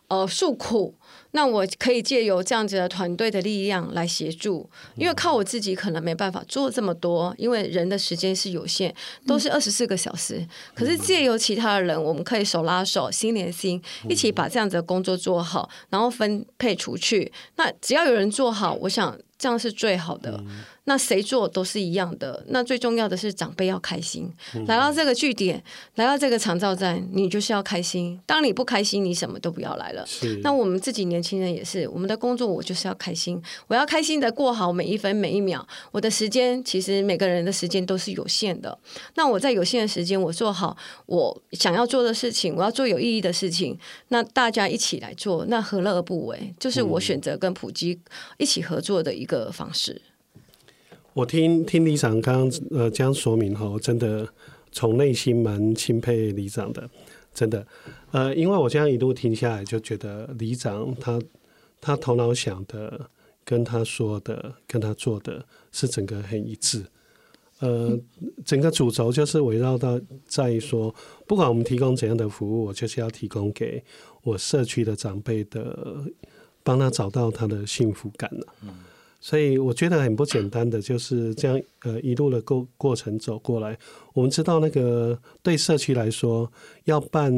[0.07, 0.95] 呃诉苦。
[1.35, 8.95] 那我可以借由这样子的团队的力量来协助，因为靠我自己可能没办法做这么多，因为人的时间是有限，
[9.27, 10.47] 都是二十四个小时。
[10.75, 17.33] 可是借由其他的人，我们可以手拉手、心连心，一起把这样子的工作做好，然后分配出去。
[17.57, 20.41] 那只要有人做好，我想这样是最好的。
[20.85, 22.45] 那谁做都是一样的。
[22.49, 24.31] 那最重要的是长辈要开心。
[24.67, 25.63] 来到这个据点，
[25.95, 28.21] 来到这个长照站，你就是要开心。
[28.27, 30.07] 当你不开心，你什么都不要来了。
[30.43, 35.67] 那我们自己年轻人也是，我们的工作我就是要开心，我要开心的过好每一分每一秒。
[35.91, 38.79] 我的时间其实每个人的时间都是有限的。
[39.15, 43.79] 那我在有限的时间，我做好我想要做的事情，我要做有意义的事情。
[44.09, 46.55] 那大家一起来做，那何乐而不为？
[46.59, 47.99] 就是我选择跟普及
[48.37, 50.03] 一起合作的一个方式。
[51.15, 54.29] 我听听李长刚刚呃这样说明后，真的
[54.73, 56.91] 从内心蛮钦佩李长的，
[57.33, 57.65] 真的，
[58.11, 61.21] 呃，因为我这样一路听下来，就觉得李长他
[61.81, 63.09] 他头脑想的
[63.45, 66.85] 跟他说的跟他做的是整个很一致，
[67.61, 67.97] 呃，
[68.45, 70.93] 整个主轴就是围绕到在于说，
[71.29, 73.81] 不管我们提供怎样的服务，我就是要提供给
[74.25, 75.97] 我社区的长辈的，
[76.65, 78.47] 帮他找到他的幸福感了。
[79.25, 83.79] 所以我觉得很不简单的就是这样，呃，一路的过过程走过来，
[84.13, 86.53] 我们知道那个对社区来说，
[86.85, 87.33] 要办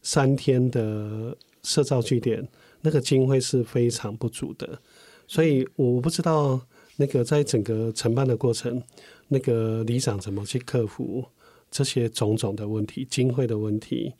[0.00, 2.48] 三天的社造据点，
[2.80, 4.80] 那个经费是非常不足的。
[5.28, 6.58] 所以我不知道
[6.96, 8.82] 那个在整个承办的过程，
[9.28, 11.22] 那个里长怎么去克服
[11.70, 14.14] 这些种种的问题，经费的问题，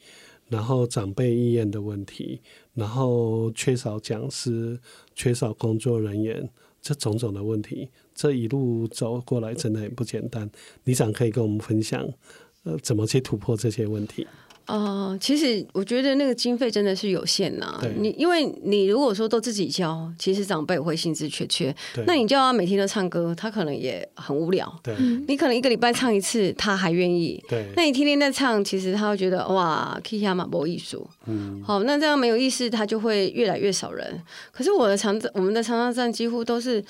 [0.50, 2.42] 然后长辈意愿的问题，
[2.74, 4.78] 然后缺少讲师，
[5.14, 6.46] 缺少工作人员。
[6.86, 10.48] 这种种的问题，这一路走过来真的很不简单。
[10.84, 12.08] 李长可以跟我们分享，
[12.62, 14.24] 呃，怎么去突破这些问题？
[14.66, 17.82] 呃，其实我觉得那个经费真的是有限呐、啊。
[17.98, 21.74] 你因为你如果说都自己教，其实长辈会兴致缺缺。
[21.94, 24.80] 对那你叫他每天都唱歌，他可能也很无聊。
[24.82, 24.94] 对
[25.28, 27.42] 你可能一个礼拜唱一次，他还愿意。
[27.48, 31.08] 对那你天天在唱，其实他会觉得哇，K 下马博艺术。
[31.26, 31.62] 嗯。
[31.64, 34.20] 好，那这样没有意思，他就会越来越少人。
[34.52, 36.84] 可是我的长我们的长沙站几乎都是。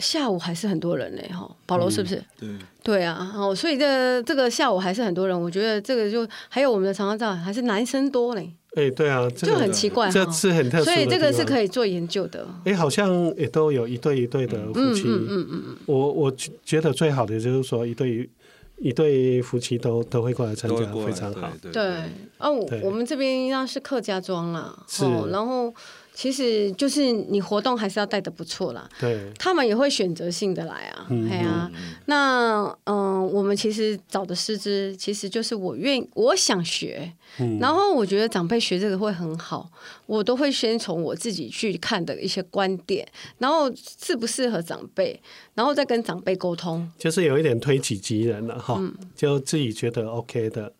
[0.00, 2.16] 下午还是很多人呢，哈，保罗是不是？
[2.40, 8.52] 嗯、对对啊，哦，所以这这个下午还是很多人，我觉得这个就还有我们的长照站还是男生多嘞。
[8.76, 12.46] 哎、欸，对啊，就很奇怪，这是很特殊，所以这个是可以做研究的。
[12.64, 16.32] 哎、欸，好像也都有一对一对的夫妻，嗯嗯嗯，我我
[16.64, 18.30] 觉得最好的就是说一对
[18.78, 21.50] 一对夫妻都都会过来参加，非常好。
[21.60, 21.94] 对，对，
[22.40, 25.72] 哦，我们这边应该是客家庄啦，是，然后。
[26.12, 31.70] 其实就是你活动还是要带的不错啦，对，他们也会选择性的来啊，嗯、啊，
[32.06, 39.70] 那嗯、呃，我们其实找的师资其实就是我愿我想学，嗯、然后我觉得长辈学这个会很好，
[40.04, 43.06] 我都会先从我自己去看的一些观点，
[43.38, 45.18] 然后适不适合长辈，
[45.54, 50.70] 然后再跟长辈沟通，就是有一点推己及人了哈，嗯、就自己觉得 OK 的，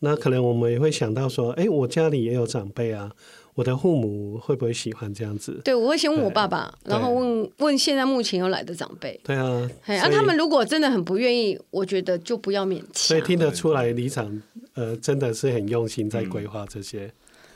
[0.00, 3.12] 那可能我们也会想到说，哎，我家里也有长辈啊。
[3.54, 5.60] 我的父母会不会喜欢这样子？
[5.64, 9.18] 对，我会先问我爸爸，然后问问现在目前有来的长辈。
[9.24, 12.86] 对啊，那、啊、他们如果真的很不愿意，我觉得就不要勉强。
[12.92, 14.40] 所以听得出来，李长
[14.74, 17.06] 呃真的是很用心在规划这些。
[17.06, 17.12] 嗯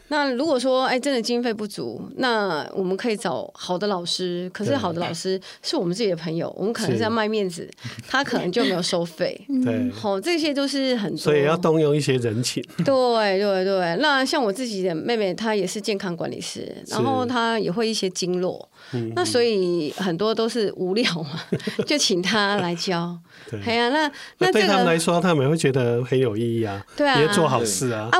[0.08, 4.50] 那如果说哎，真的经费不足，那我们可以找好的老师。
[4.52, 7.68] 可是好的老师是我们自己的朋友，我们可能是要卖面子，
[8.06, 9.40] 他可能就没有收费。
[9.64, 12.62] 对，好，这些都是很多，所以要动用一些人情。
[12.84, 21.40] 对对对，那像我自己的妹妹，她也是健康管理师，然后她也会一些经络，是那所以很多都是无聊嘛，
[21.86, 23.18] 就请她来教。
[23.50, 24.06] 对，哎呀，那
[24.38, 28.10] 那、这个、对他们来说，他们会觉得很有意义啊，对啊，也做好事啊。
[28.12, 28.18] 啊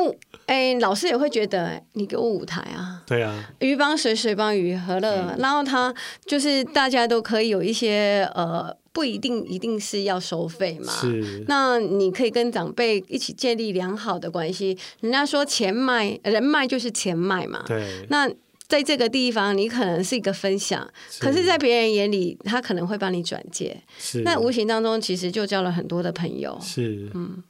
[0.52, 5.10] 哎，老师也会觉得你给我舞台啊，对啊，鱼帮水，水帮鱼，何乐？
[5.30, 5.94] 嗯、然后他
[6.26, 10.92] 就是大家都可以有一些呃，不一定一定是要收费嘛。
[10.92, 14.76] 是，那你可以跟长辈一起建立良好的关系。
[15.00, 17.64] 人家说钱脉人脉就是钱脉嘛。
[17.66, 18.04] 对。
[18.10, 18.30] 那
[18.68, 23.82] 在这个地方，你可能是一个分享，是，可是，在别人眼里，他可能会帮你转介。
[23.98, 24.20] 是。
[24.20, 26.58] 那无形当中，其实就交了很多的朋友。
[26.60, 27.10] 是。
[27.14, 27.42] 嗯。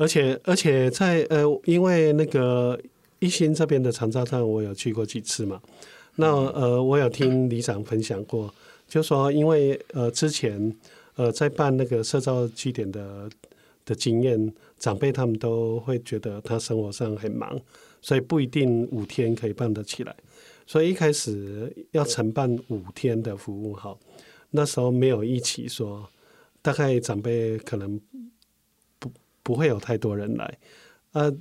[0.00, 2.80] 而且而且在呃，因为那个
[3.18, 5.60] 一心这边的长照站，我有去过几次嘛。
[6.16, 8.52] 那呃，我有听里长分享过，
[8.88, 10.74] 就说因为呃之前
[11.16, 13.28] 呃在办那个社造据点的
[13.84, 17.60] 的经验，长辈他们都会觉得他生活上很忙，
[18.00, 20.16] 所以不一定五天可以办得起来。
[20.66, 24.00] 所以一开始要承办五天的服务，好，
[24.52, 26.08] 那时候没有一起说，
[26.62, 28.00] 大概长辈可能。
[29.42, 30.58] 不会有太多人来，
[31.12, 31.34] 呃，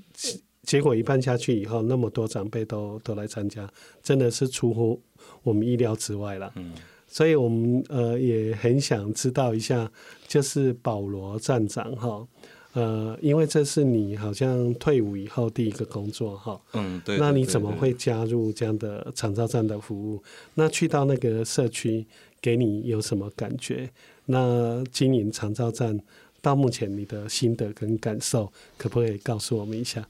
[0.63, 3.67] 结果一办下去以后，那么多长辈都都来参加，
[4.03, 5.01] 真的是出乎
[5.43, 6.51] 我们意料之外了。
[6.55, 6.73] 嗯，
[7.07, 9.91] 所以我们呃也很想知道一下，
[10.27, 12.27] 就是保罗站长哈，
[12.73, 20.21] 呃，因为这是你好像退伍以后第一个工作哈，嗯，对，那你怎么会加入这样的长照站的服务？
[20.53, 22.05] 那去到那个社区，
[22.39, 23.89] 给你有什么感觉？
[24.25, 25.99] 那经营长照站。
[26.41, 30.07] 到目前你的心得跟感受，可不可以告诉我们一下？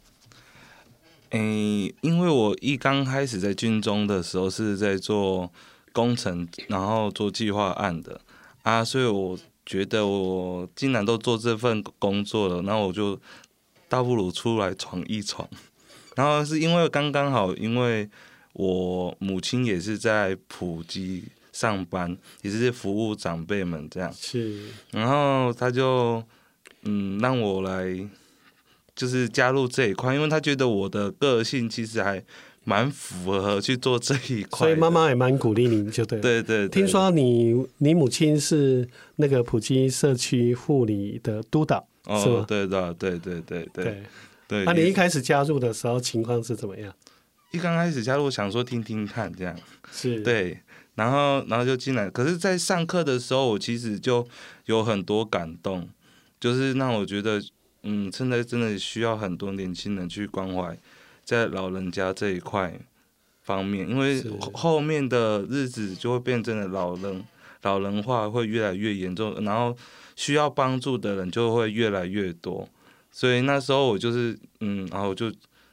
[1.31, 5.51] 诶、因为我一刚开始在军中的时候是在做
[5.93, 8.19] 工程，然后做计划案的
[8.63, 13.19] 啊，所以我觉得我既然都做这份工作了，那我就
[13.87, 15.47] 倒不如出来闯一闯。
[16.15, 18.09] 然后是因为刚刚好，因为
[18.53, 21.25] 我母亲也是在普及。
[21.59, 26.23] 上班也是服务长辈们这样，是，然后他就
[26.83, 28.07] 嗯让我来，
[28.95, 32.23] 就是加入这一块，因为他觉得我的个性其实还
[32.63, 36.69] 蛮符合去做这一块，所以妈妈也蛮鼓励你，就对，对，对对。
[36.69, 38.87] 听说你你母亲是
[39.17, 42.45] 那个普及社区护理的督导，哦、是吗？
[42.47, 44.03] 对的，对对对对对。
[44.47, 46.93] 对，那你一开始加入的时候情况是怎么样？
[47.51, 49.53] 一刚开始加入，想说听听看这样，
[49.91, 50.57] 是对。
[50.99, 52.09] 然后，然后就进来。
[52.09, 54.27] 可是，在上课的时候，我其实就
[54.65, 55.87] 有很多感动，
[56.41, 57.41] 就是让我觉得，
[57.83, 60.77] 嗯，现在真的需要很多年轻人去关怀
[61.23, 62.77] 在老人家这一块
[63.41, 64.21] 方面，因为
[64.53, 67.23] 后面的日子就会变成了老人
[67.61, 69.73] 老人化会越来越严重，然后
[70.17, 72.67] 需要帮助的人就会越来越多。
[73.09, 75.31] 所以那时候我就是，嗯，然后我就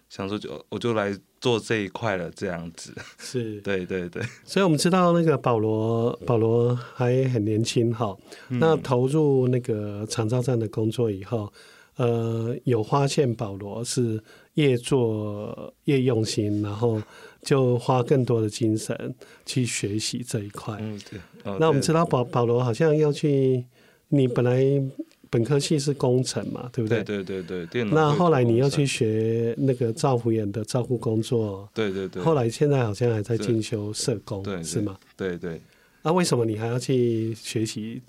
[0.09, 1.13] 想说就，就我就来。
[1.47, 4.21] 做这一块了，这样子是， 对对对。
[4.45, 8.17] 所以我们知道那个保罗，保罗还很年轻哈。
[8.49, 11.53] 那投入那个长照站的工作以后，
[11.99, 14.21] 呃，有发现保罗是
[14.55, 17.01] 越做越用心，然后
[17.43, 20.77] 就花更多的精神去学习这一块。
[20.81, 21.21] 嗯，对。
[21.61, 23.65] 那我们知道保保罗好像要去，
[24.09, 24.83] 你本来。
[25.29, 27.03] 本科系是工程嘛，对不对？
[27.03, 27.85] 对对对对。
[27.85, 32.23] 那后来你要去学那个照护员的照顾工作，对对对。
[32.23, 34.97] 后来现在好像还在进修社工，对是吗？
[35.17, 35.61] 对对。
[36.03, 38.01] 那为什么你还要去学习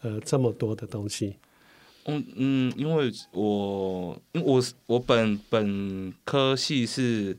[0.00, 1.36] 呃这么多的东西？
[2.06, 7.36] 嗯嗯，因为我因为我我本本科系是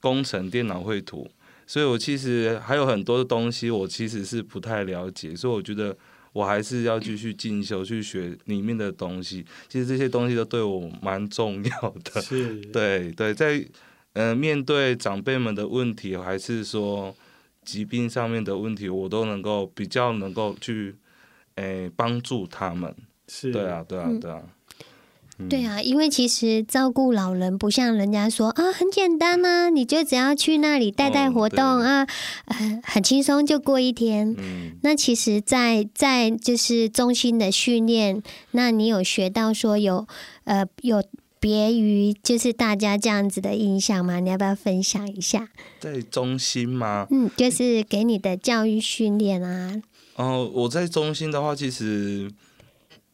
[0.00, 1.28] 工程电脑绘图，
[1.66, 5.96] 所以我其实还有很多的东西我其实是不太了解，所以我觉得。
[6.32, 9.44] 我还是要继续进修，去学里面的东西。
[9.68, 12.20] 其实这些东西都对我蛮重要的。
[12.20, 13.58] 是，对对，在
[14.14, 17.14] 嗯、呃、面对长辈们的问题，还是说
[17.64, 20.94] 疾病上面的问题，我都能够比较能够去
[21.56, 22.94] 诶帮助他们。
[23.28, 24.40] 是，对啊，对啊，对啊。
[24.42, 24.48] 嗯
[25.48, 32.06] 对啊，因为其实照顾老人不像人家说啊，很简单啊，你就只要去那里带带活动啊，
[32.46, 34.34] 呃，很轻松就过一天。
[34.38, 38.22] 嗯，那其实在，在在就是中心的训练，
[38.52, 40.06] 那你有学到说有
[40.44, 41.02] 呃有
[41.38, 44.20] 别于就是大家这样子的印象吗？
[44.20, 45.48] 你要不要分享一下？
[45.80, 47.06] 在中心吗？
[47.10, 49.82] 嗯，就是给你的教育训练啊。
[50.16, 52.30] 哦，我在中心的话，其实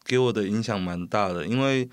[0.05, 1.89] 给我的影响蛮大的，因为。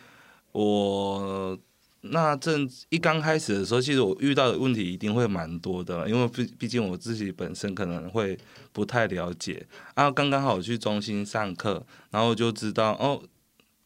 [0.59, 1.59] 我
[2.01, 8.39] 那阵一刚开始的时候，其实我遇到的问题一定会蛮多的，因为毕毕竟我自己本身可能会
[8.73, 9.67] 不太了解。
[9.95, 13.23] 然后刚刚好去中心上课，然后就知道哦，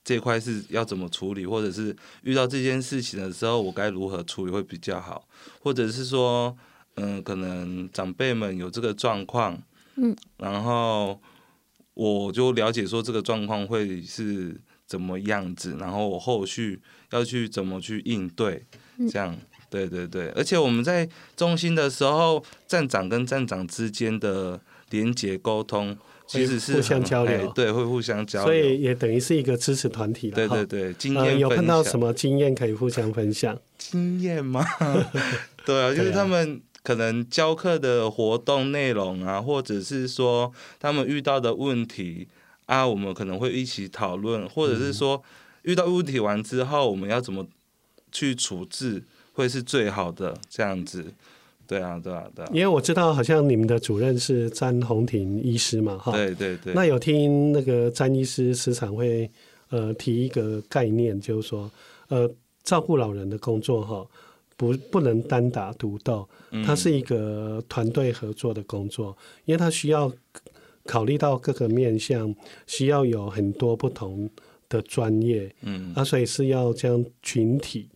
[0.05, 5.27] 这块是要怎么处理，或者是遇到这件事情的时候，我该如何处理会比较好，
[5.61, 6.57] 或者是说，
[6.95, 9.61] 嗯，可能长辈们有这个状况，
[9.97, 11.21] 嗯，然后
[11.95, 14.61] 我就了解说这个状况会是。
[14.91, 15.77] 怎么样子？
[15.79, 16.81] 然后我后续
[17.13, 18.61] 要去怎么去应对？
[19.09, 19.39] 这样，
[19.71, 24.61] 对对对，而且我们在中心的时候，站长跟站长之间的
[24.91, 30.35] 连结沟通，其实是互相交流，对，会互相交流，所以也等于是一个支持团体了。
[30.35, 33.57] 对对对，经验、呃、有碰到什么经验可以互相分享？
[33.79, 34.67] 经验吗？
[35.65, 42.27] 对啊，就是他们可能教课的活动内容啊，或者是说他们遇到的问题
[42.71, 45.21] 啊，我们可能会一起讨论，或者是说
[45.63, 47.45] 遇到问题完之后，我们要怎么
[48.13, 49.03] 去处置，
[49.33, 51.13] 会是最好的这样子。
[51.67, 52.51] 对啊，对啊，对啊。
[52.53, 56.13] 因为我知道，好像你们的主任是詹红廷医师嘛，哈。
[56.13, 56.73] 对对对。
[56.73, 59.29] 那有听那个詹医师时常会
[59.71, 61.69] 呃提一个概念，就是说
[62.07, 62.31] 呃
[62.63, 64.07] 照顾老人的工作哈，
[64.57, 66.29] 不不能单打独斗，
[66.65, 70.13] 它是一个团队合作的工作，嗯、因为它需要
[70.91, 72.35] 考虑到各个面向，
[72.67, 74.29] 需要有很多不同
[74.69, 77.89] 的专业，嗯，啊，所以是要将群体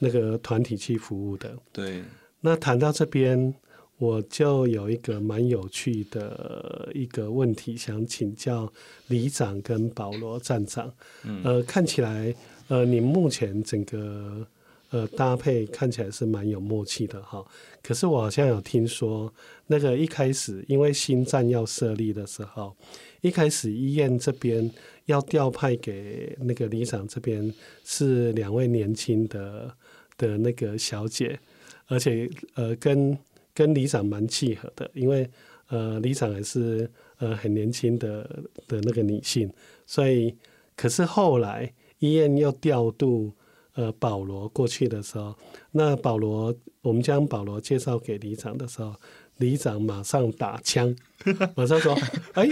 [0.00, 2.02] 那个团体去服务的，对。
[2.40, 3.54] 那谈到这边，
[3.98, 8.72] 我就有一个蛮有趣的一个问题想请教
[9.06, 10.92] 李长跟保罗站长。
[11.22, 12.34] 嗯，呃，看起来，
[12.66, 14.44] 呃，你目前整个
[14.90, 17.44] 呃搭配看起来是蛮有默契的哈。
[17.82, 19.32] 可是我好像有听说，
[19.66, 22.76] 那个一开始因为新站要设立的时候，
[23.20, 24.70] 一开始医院这边
[25.06, 27.52] 要调派给那个里长这边
[27.84, 29.74] 是两位年轻的
[30.16, 31.38] 的那个小姐。
[31.92, 33.18] 而且呃，跟
[33.52, 35.28] 跟里长蛮契合的，因为
[35.66, 36.88] 呃，里长也是
[37.18, 38.22] 呃很年轻的
[38.68, 39.52] 的那个女性，
[39.86, 40.32] 所以
[40.76, 43.32] 可是后来医院又调度
[43.80, 45.34] 呃保罗过去的时候，
[45.70, 48.94] 那保罗我们将保罗介绍给里长的时候，
[49.38, 50.94] 里长马上打枪，
[51.56, 51.96] 马上说
[52.34, 52.46] ：“哎，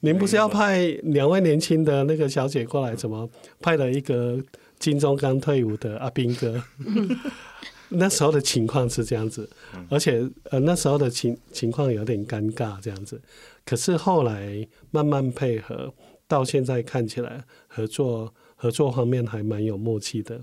[0.00, 4.38] 您不是要派两位年轻的那个小姐过来，怎么派了一个
[4.78, 6.62] 金钟刚退伍的阿兵哥？”
[7.88, 9.48] 那时候的情况是这样子，
[9.88, 13.18] 而且呃那时候的情情况有点尴尬这样子，
[13.64, 15.94] 可是后来慢慢配合，
[16.26, 20.40] 到现在看起来合作合作方面还蛮有默契的。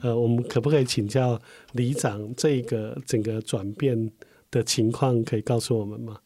[0.00, 1.38] 呃，我们可不可以请教
[1.72, 4.10] 里长这个整个转变
[4.50, 6.16] 的情况，可以告诉我们吗？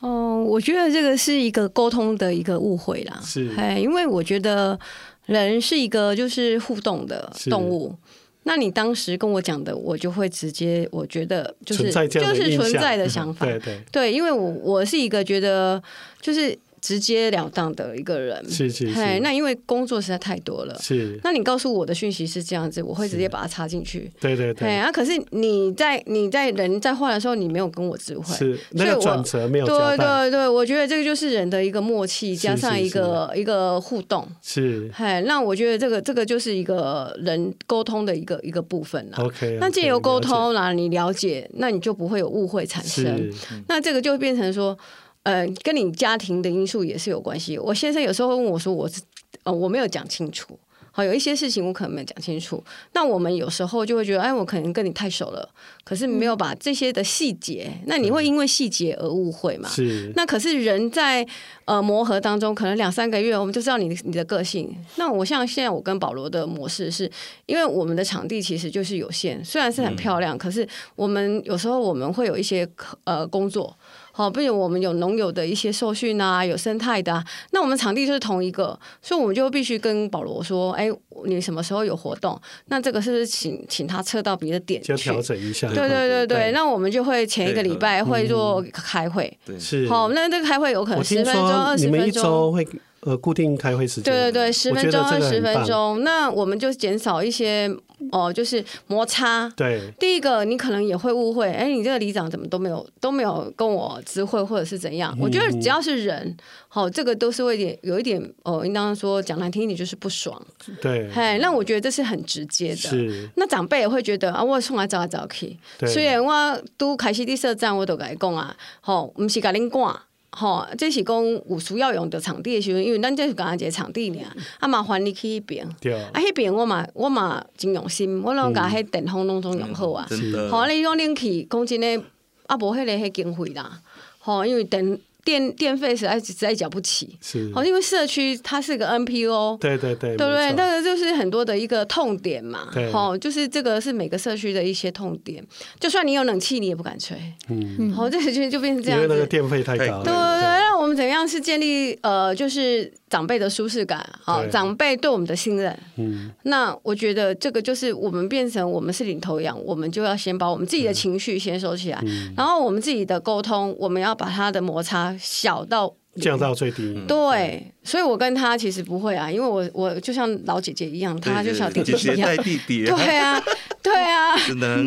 [0.00, 4.78] 哦，我觉得这个是一个沟通的一个误会啦，是，哎，因为我觉得
[5.24, 7.94] 人是一个就是互动的动物。
[8.42, 15.82] 那你当时跟我讲的，我就会直接，我觉得就是就是存在的 想法，对对对，因为我我是一个觉得
[16.20, 16.58] 就是。
[16.86, 19.18] 直截了当的一个人，是是是。
[19.18, 21.18] 那因为工作实在太多了，是。
[21.24, 24.08] 那你告诉我的讯息是这样子，我会直接把它插进去。
[24.20, 24.76] 对对对。
[24.76, 29.66] 啊，可是你在你在人在换的时候，你没有跟我知会，是那个转折没有。
[29.66, 34.24] 对对对，我觉得这个就是人的一个默契，加上一个一个互动。
[34.40, 34.88] 是。
[34.94, 39.18] 嘿，那我觉得这个这个就是一个人沟通的一个一个部分了。
[39.18, 39.58] OK。
[39.60, 43.28] 那借由沟通啦，你了解，那你就不会有误会产生。
[43.66, 44.78] 那这个就变成说。
[45.26, 47.58] 呃，跟你家庭的因素也是有关系。
[47.58, 49.02] 我先生有时候会问我说：“我是
[49.42, 50.56] 呃，我没有讲清楚，
[50.92, 52.62] 好，有一些事情我可能没有讲清楚。
[52.92, 55.48] 那我们有时候就会觉得，哎，我可能跟你太熟了，
[55.82, 59.68] 可是没有把这些的细节，那你会因为细节而误会嘛？
[59.68, 60.12] 是。
[60.14, 61.26] 那可是人在
[61.64, 64.72] 呃磨合当中，可能两三个月，我们就知道你你的个性。
[64.94, 67.10] 那我像现在我跟保罗的模式是，
[67.46, 72.68] 因为我们的场地其实就是有限，虽然是很漂亮，嗯、可是我们有时候我们会有一些
[73.02, 73.76] 呃工作。
[74.16, 78.68] 好，比如我们有农友的一些受训啊，有生态的啊，那我们场地就是同一个，
[79.02, 80.88] 所以我们就必须跟保罗说，哎，
[81.26, 82.40] 你什么时候有活动？
[82.68, 85.68] 那这个是不是请请他撤到别的点去调整一下？
[85.68, 89.86] 对对对对，对，那我们就会前一个礼拜会做开会，对，是。
[89.86, 92.56] 好，那这个开会有可能十分钟、二十分钟。
[93.00, 94.04] 呃，固定开会时间。
[94.04, 97.68] 对对对，十分钟、二十分钟，那我们就减少一些
[98.10, 99.48] 哦、呃，就是摩擦。
[99.56, 99.80] 对。
[100.00, 105.14] 第一个，你可能也会误会，哎，你这个里长怎么都没有都没有跟我知会，或者是怎样？
[105.16, 106.36] 嗯、我觉得只要是人，
[106.66, 110.40] 好、哦，这个都是会有点有一点哦，应当说讲难听一点就是不爽。
[110.80, 111.08] 对。
[111.12, 112.76] 哎，那我觉得这是很直接的。
[112.76, 113.28] 是。
[113.36, 119.94] 那长辈也会觉得啊，我送来找来找去，虽然我都开始第社站，我都跟你讲啊，好、哦，不是给恁赶。
[120.30, 124.26] 吼，这是讲有需要用的场地的时候，因为咱这是讲一个场地尔，
[124.60, 125.66] 啊麻烦你去迄边，
[126.12, 130.06] 啊迄边我嘛我嘛真用心，我拢甲迄电风拢总用好啊，
[130.50, 131.98] 好，你讲恁去讲真诶，
[132.46, 133.80] 啊无迄个迄经费啦，
[134.18, 134.98] 吼，因为电。
[135.26, 137.52] 电电费实在实在缴不起，是。
[137.52, 140.52] 好，因为社区它是个 NPO，对对对，对不对？
[140.52, 145.44] 那个就是很多的一个痛点嘛，好，就是这个是每个社区的一些痛点。
[145.80, 147.16] 就算你有冷气，你也不敢吹，
[147.48, 150.04] 嗯，好，这个就就变成这样，因为那个电费太高了。
[150.04, 154.44] 对对对，那那我们怎样是建立呃，就是长辈的舒适感啊？
[154.46, 155.76] 长辈对我们的信任。
[155.96, 167.00] 嗯，那我觉得这个就是我们变成我们是领头羊，我们就要先把我们自己的情绪先收起来，嗯、然后我们自己的沟通，我们要把它的摩擦小到降到最低。
[167.06, 172.84] 对，所以我跟他其实不会啊，因为我我就像老姐姐一样，他就像弟弟一样，姐姐带弟弟。
[172.84, 173.42] 对啊。
[173.86, 174.34] 对啊，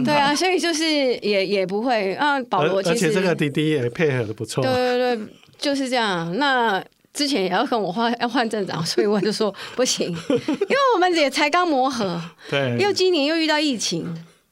[0.03, 2.37] 对啊，所以就是也也不会啊。
[2.49, 4.61] 保罗其实而且这个弟弟也配合的不错。
[4.61, 5.25] 对对对，
[5.57, 6.35] 就是这样。
[6.37, 6.83] 那
[7.13, 12.21] 之前也要跟我换要换镇长，所以我就说不行， 因为我们也才刚磨合。
[12.49, 12.77] 对。
[12.79, 14.05] 又今年又遇到疫情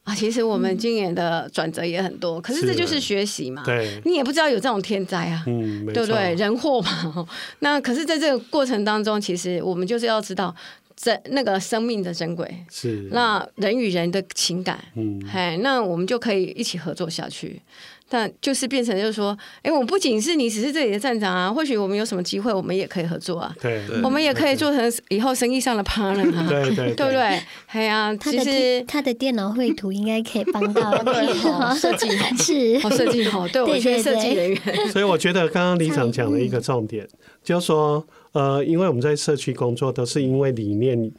[0.03, 3.63] 啊，其实我们今年的转折也很多，可是这就是学习嘛。
[3.63, 4.01] 对。
[4.05, 6.33] 你也不知道有这种天灾啊，嗯，对不对？
[6.35, 7.27] 人祸嘛。
[7.59, 10.55] 那可是在这个过程当中，其实我们就是要知道。
[10.99, 17.61] 这那个生命的珍贵是，那人与人的情感，嗯，嘿，那我们就可以一起合作下去。
[18.09, 23.55] 但就是变成就是说，哎，我们不仅是你只是这里的站长啊，或许我们有什么机会，我们也可以合作啊。
[23.61, 26.45] 对，我们也可以做成以后生意上的 partner 啊。
[26.47, 27.41] 对对， 对不对？
[27.67, 30.91] 哎呀，其实他的电脑绘图应该可以帮到
[31.75, 33.47] 设计好，是好设计好。
[33.47, 34.91] 对，我觉得设计人员。
[34.91, 37.07] 所以我觉得刚刚李长讲了一个重点，
[37.43, 38.05] 就是说。
[38.33, 41.11] 呃，因为我们在社区工作，都是因为理念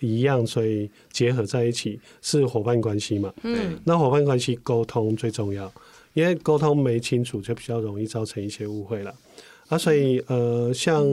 [0.00, 3.32] 一样，所以结合在一起是伙伴关系嘛。
[3.42, 5.72] 嗯，那伙伴关系沟通最重要，
[6.14, 9.14] 因为沟通没清楚，就比较容易造成一些误会了。
[9.68, 11.04] 啊，所以呃，像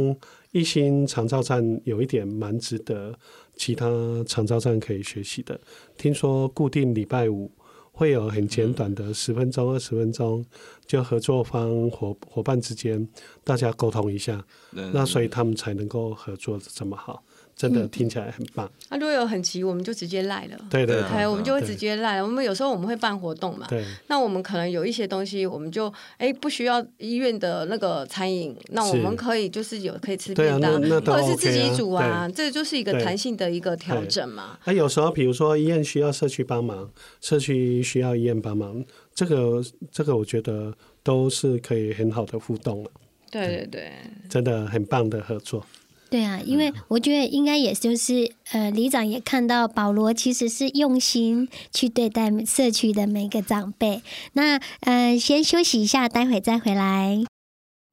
[0.51, 3.13] 一心长照站有一点蛮值得
[3.55, 3.89] 其他
[4.25, 5.59] 长照站可以学习的。
[5.97, 7.51] 听说固定礼拜五
[7.91, 10.45] 会有很简短的十分钟、二十分钟。
[10.87, 13.05] 就合作方伙伙伴之间，
[13.43, 14.45] 大家沟通一下，
[14.93, 17.23] 那所以他们才能够合作的这么好，
[17.55, 18.69] 真的听起来很棒。
[18.89, 20.57] 那、嗯啊、如果有很急，我们就直接赖了。
[20.69, 22.21] 对对，对，我们就会直接赖。
[22.21, 23.85] 我们有时候我们会办活动嘛，对。
[24.07, 34.59] 那我们可能有一些东西，我们就哎不需要医院的那个餐饮，那我们可以就是有可以吃便当，啊、或者是自己煮啊，这就是一个弹性的一个调整嘛。
[34.65, 36.89] 那有时候比如说医院需要社区帮忙，
[37.21, 38.83] 社区需要医院帮忙。
[39.13, 42.91] 这个这个我觉得都是可以很好的互动了。
[43.31, 43.91] 对对对，
[44.29, 45.65] 真的很棒的合作。
[46.09, 54.01] 对啊，因为我觉得应该也就是呃，里长也看到保罗其实是用心去对待社区的每个长辈。
[54.33, 57.23] 那呃，先休息一下，待会再回来。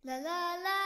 [0.03, 0.82] 啦啦啦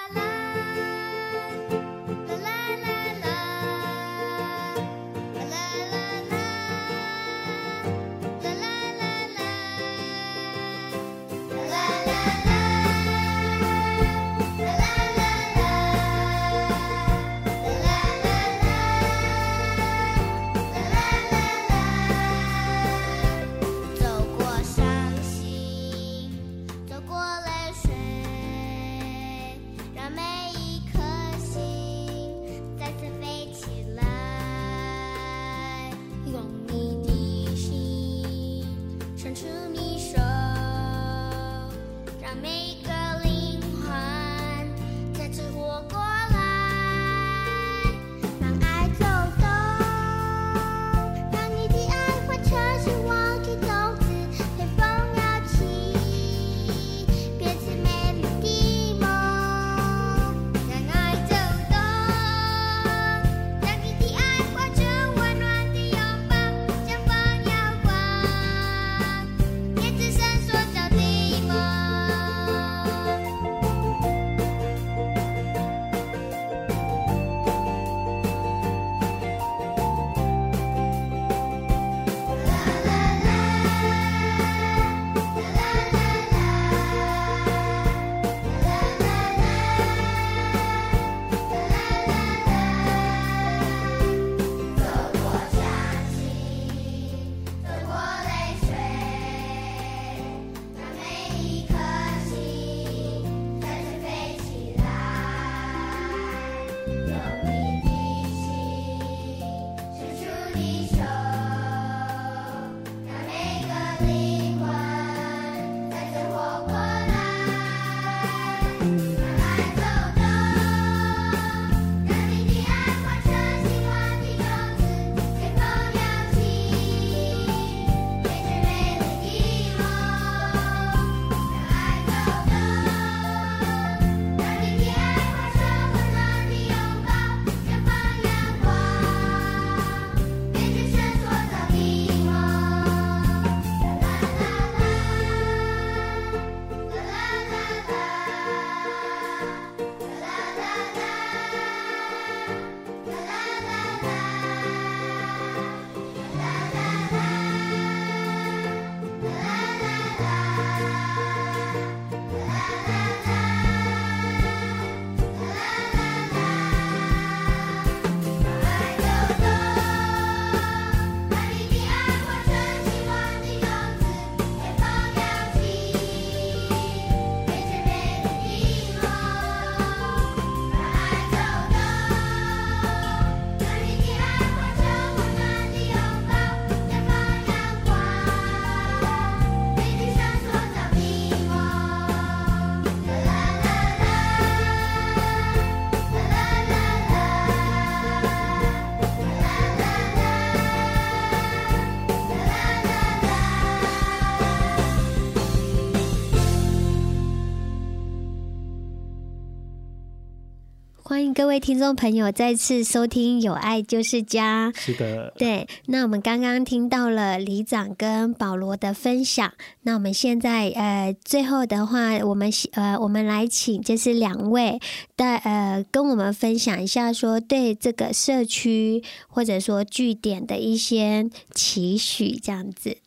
[211.56, 214.70] 位听众朋友再次收听《有爱就是家》。
[214.78, 215.66] 是的，对。
[215.86, 219.50] 那我们刚刚听到了李长跟保罗的分享，
[219.80, 224.78] 那我们现在呃，最后的话，我们呃，我们来请就是两位
[225.16, 232.98] 的呃，跟我们分享一下，说对这个社区或者说据点的一些期许，这样子。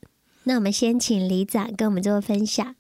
[0.46, 2.74] 那我们先请李长跟我们做分享。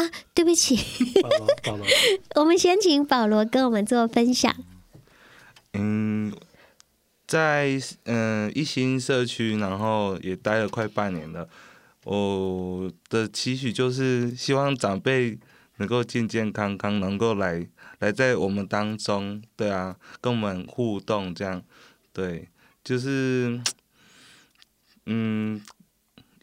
[0.00, 0.76] 啊，对不起，
[1.20, 1.86] 保罗，保罗，
[2.36, 4.54] 我们先请保罗跟我们做分享。
[5.74, 6.32] 嗯，
[7.26, 11.46] 在嗯、呃、一心社区，然后也待了快半年了。
[12.04, 15.38] 我的期许就是希望长辈
[15.76, 21.62] 能够健健康康，能够来来在我们当中，对啊，跟我们互动，这样，
[22.14, 22.48] 对，
[22.82, 23.60] 就是，
[25.04, 25.60] 嗯。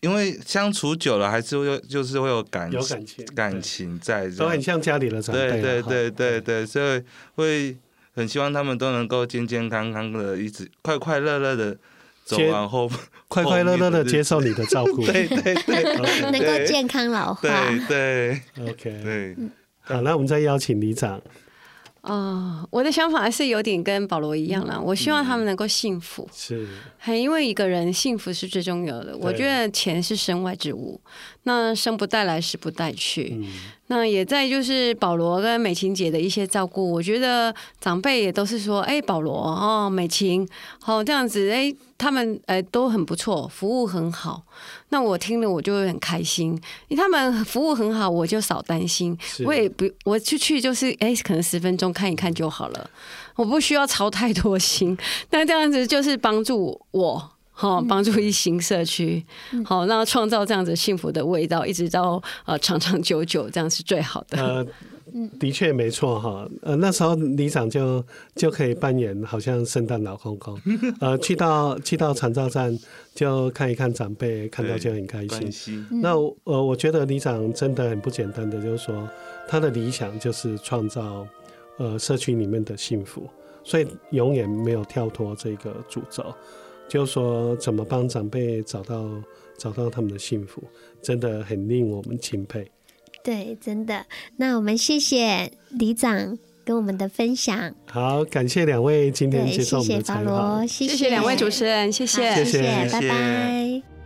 [0.01, 5.49] 因为相处久了，还是会就是会有感情，有感情，感情在，都很像家里的长辈。
[5.49, 7.01] 对对对对对，所以
[7.35, 7.75] 会
[8.13, 11.77] 很希望他们都能够健健康康的，一直快快乐乐的
[12.25, 12.89] 走完后，
[13.27, 15.03] 快快乐乐的接受你的照顾。
[15.07, 17.41] 对对 对，能够健康老化。
[17.87, 19.35] 对对，OK，对。
[19.81, 21.21] 好，那我们再邀请李长。
[22.07, 24.79] 哦，我的想法还是有点跟保罗一样啦。
[24.79, 26.65] 我希望他们能够幸福，是，
[26.97, 29.15] 很因为一个人幸福是最重要的。
[29.17, 30.99] 我觉得钱是身外之物，
[31.47, 33.33] 那生不带来，死不带去。
[33.41, 33.47] 嗯
[33.89, 40.45] 那也在就是保罗跟美琴姐的一些照顾，我觉得长辈也都是说，哎、欸，保罗哦，美琴，
[40.81, 44.43] 好这样子，哎、欸，他们哎、欸、都很不错，服务很好。
[44.89, 46.51] 那我听了我就会很开心，
[46.89, 49.17] 因为他们服务很好，我就少担心。
[49.45, 52.89] 我也不，我去去就是哎、欸，可能十分钟看一看就好了，
[53.37, 54.97] 我不需要操太多心。
[55.29, 57.31] 那这样子就是帮助我。
[57.59, 59.25] 好，帮助一行社区，
[59.65, 64.37] 好，那创造这样子幸福的味道，一直到呃长长久久，这样是最好的。
[64.39, 64.65] 呃，
[65.39, 66.47] 的确没错哈。
[66.61, 68.05] 呃，那时候里长就
[68.35, 70.55] 就可以扮演好像圣诞老公公，
[71.01, 72.77] 呃，去到去到长照站
[73.15, 75.83] 就看一看长辈，看到就很开心。
[75.89, 76.11] 那
[76.43, 79.09] 呃，我觉得里长真的很不简单的，就是说
[79.47, 81.25] 他的理想就是创造
[81.77, 83.27] 呃社区里面的幸福，
[83.63, 86.23] 所以永远没有跳脱这个主轴。
[86.88, 89.09] 就说怎么帮长辈找到
[89.57, 90.63] 找到他们的幸福，
[91.01, 92.69] 真的很令我们钦佩。
[93.23, 94.05] 对，真的。
[94.38, 97.75] 那我们谢谢李长跟我们的分享。
[97.85, 100.23] 好，感谢两位今天接受我们的采访。
[100.25, 103.96] 谢谢保罗，谢谢两位主持人，谢谢，谢谢，拜拜。